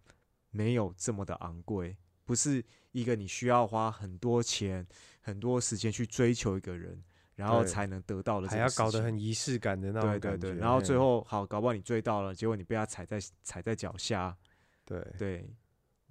[0.51, 4.87] 没有这么的昂贵，不是一个你需要花很多钱、
[5.21, 7.03] 很多时间去追求一个人，
[7.37, 10.39] 然后才能得到的这还要搞得很仪式感的那种对感觉。
[10.39, 14.37] 对对，然后最后好，搞不好你追到了，结果你被他踩在踩在脚下，
[14.85, 15.49] 对对，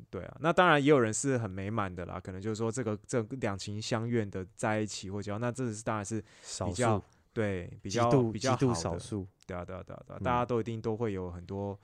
[0.09, 11.79] 对啊，那当然也有人是很美满的啦，可能就是说这个这两情相悦的在一起或者，那这是当然是少比较数对比极较比较好的，少数，对啊对啊对啊对啊，大家嗯都一定都会有很多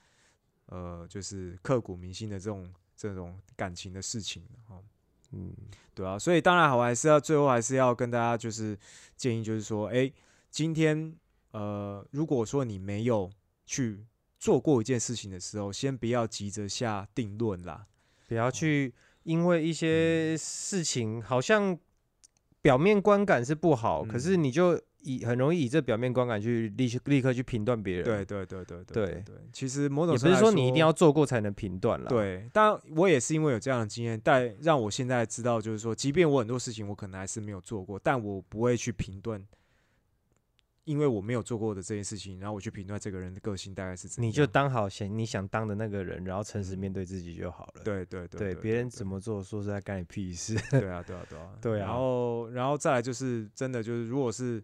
[0.67, 4.84] 呃，就是刻骨铭心的这种这种感情的事情哦。
[5.32, 5.53] 嗯，
[5.93, 8.78] 对啊，所以当然我还是要最后还是要跟大家就是
[9.15, 10.11] 建议，就是说，哎，
[10.49, 11.15] 今天
[11.51, 13.30] 呃，如果说你没有
[13.65, 14.03] 去
[14.39, 17.86] 做过一件事情的时候，先不要急着下定论啦。
[18.30, 21.77] 不要去因为一嗯些事情好像
[22.61, 28.03] 表面观感是不好，可是嗯你就以很容易以这表面观感去立立刻去评断别人。
[28.03, 39.41] 对对对对对对对，其实某种也不是说你一定要做过才能评断了。，对，但我也是因为有这样的经验，但让我现在知道，就是说，即便我很多事情我可能还是没有做过，但我不会去评断，
[40.89, 44.27] 因为我没有做过的这件事情，然后我去评断这个人的个性大概是怎样。
[44.27, 47.83] 你就当好想你想当的那个人，然后诚实嗯面对自己就好了。
[47.83, 50.55] 对对对对，别人怎么做，说实在干你屁事。
[50.71, 54.63] 对啊，对啊，对啊， 对啊然后，然后再来就是真的就是，如果是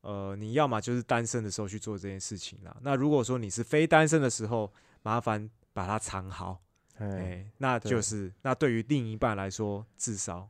[0.00, 2.76] 呃，你要么就是单身的时候去做这件事情啦。
[2.82, 6.60] 那如果说你是非单身的时候，麻烦把它藏好，
[6.98, 10.48] 哎、哎，那就对是那对于另一半来说，至少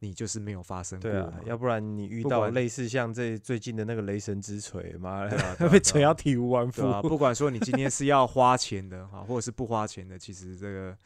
[0.00, 6.86] 你就是没有发生过对啊，要不然你遇到类似像这最近的那个雷神之锤，妈的 被锤到体无完肤。
[6.86, 10.96] 啊，不管说你今天是要花钱的哈，或者是不花钱的，其实这个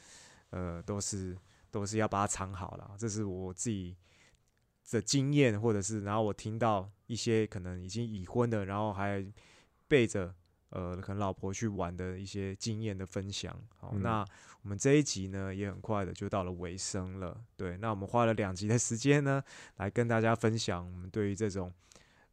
[0.51, 1.36] 呃都是
[1.70, 2.92] 都是要把它藏好了。
[2.97, 3.97] 这是我自己
[4.90, 9.26] 的经验，或者是然后我听到一些可能已经已婚的，然后还
[9.88, 10.32] 背着
[10.74, 13.58] 呃可能老婆去玩的一些经验的分享。
[13.78, 14.24] 好，嗯那
[14.62, 17.40] 我们这一集呢也很快的就到了尾声了。
[17.56, 19.42] 对，那我们花了两集的时间呢，
[19.78, 21.72] 来跟大家分享我们对于这种。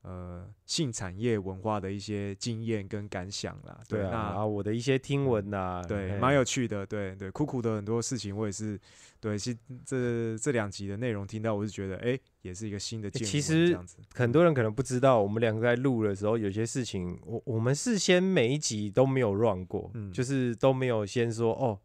[0.03, 8.79] 呃，性产业文化的一些经验跟感想啦，对啊，那我的一些听闻呐，对，嘿蛮有趣的，对对，苦苦的很多事情，我也是，
[9.19, 13.77] 对，其实这这两集的内容听到，我是觉得，哎、也是一个新的见闻，其实
[14.15, 21.77] 很多人可能不知道，我们两个在录的时候，有些事情，我我们事先每一集都没有 run 过，嗯就是都没有先说哦，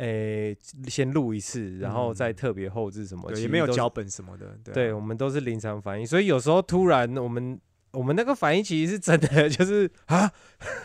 [0.00, 0.56] 诶、
[0.88, 2.34] 先录一次，然后再嗯。
[2.34, 7.60] 特别后置什么，对，也没有脚本什么的，对我们都是临场反应，所以有时候突然我们
[7.92, 10.30] 我们那个反应其实是真的， 就是啊，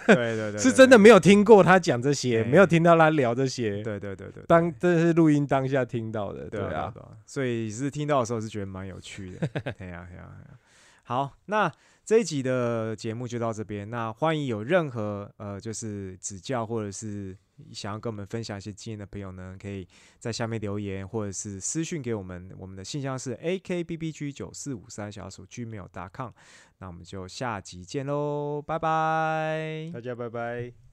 [0.07, 6.93] 对对对， 是真的没有听过他讲这些，没有听到他聊这些，对对对对，当这是录音当下听到的，对啊，
[7.25, 9.47] 所以是听到的时候是觉得蛮有趣的，
[9.77, 10.59] 对呀对呀对呀。
[11.03, 11.71] 好，那
[12.03, 13.87] 这一集的节目就到这边。
[13.89, 17.37] 那欢迎有任何呃，就是指教或者是
[17.71, 19.87] 想要跟我们分享一些经验的朋友呢，可以
[20.19, 22.51] 在下面留言或者是私讯给我们。
[22.57, 26.31] 我们的信箱是 a k b b g 九四五三小鼠 gmail.com。
[26.79, 29.89] 那我们就下集见喽，拜拜。
[29.93, 30.84] 大家拜拜。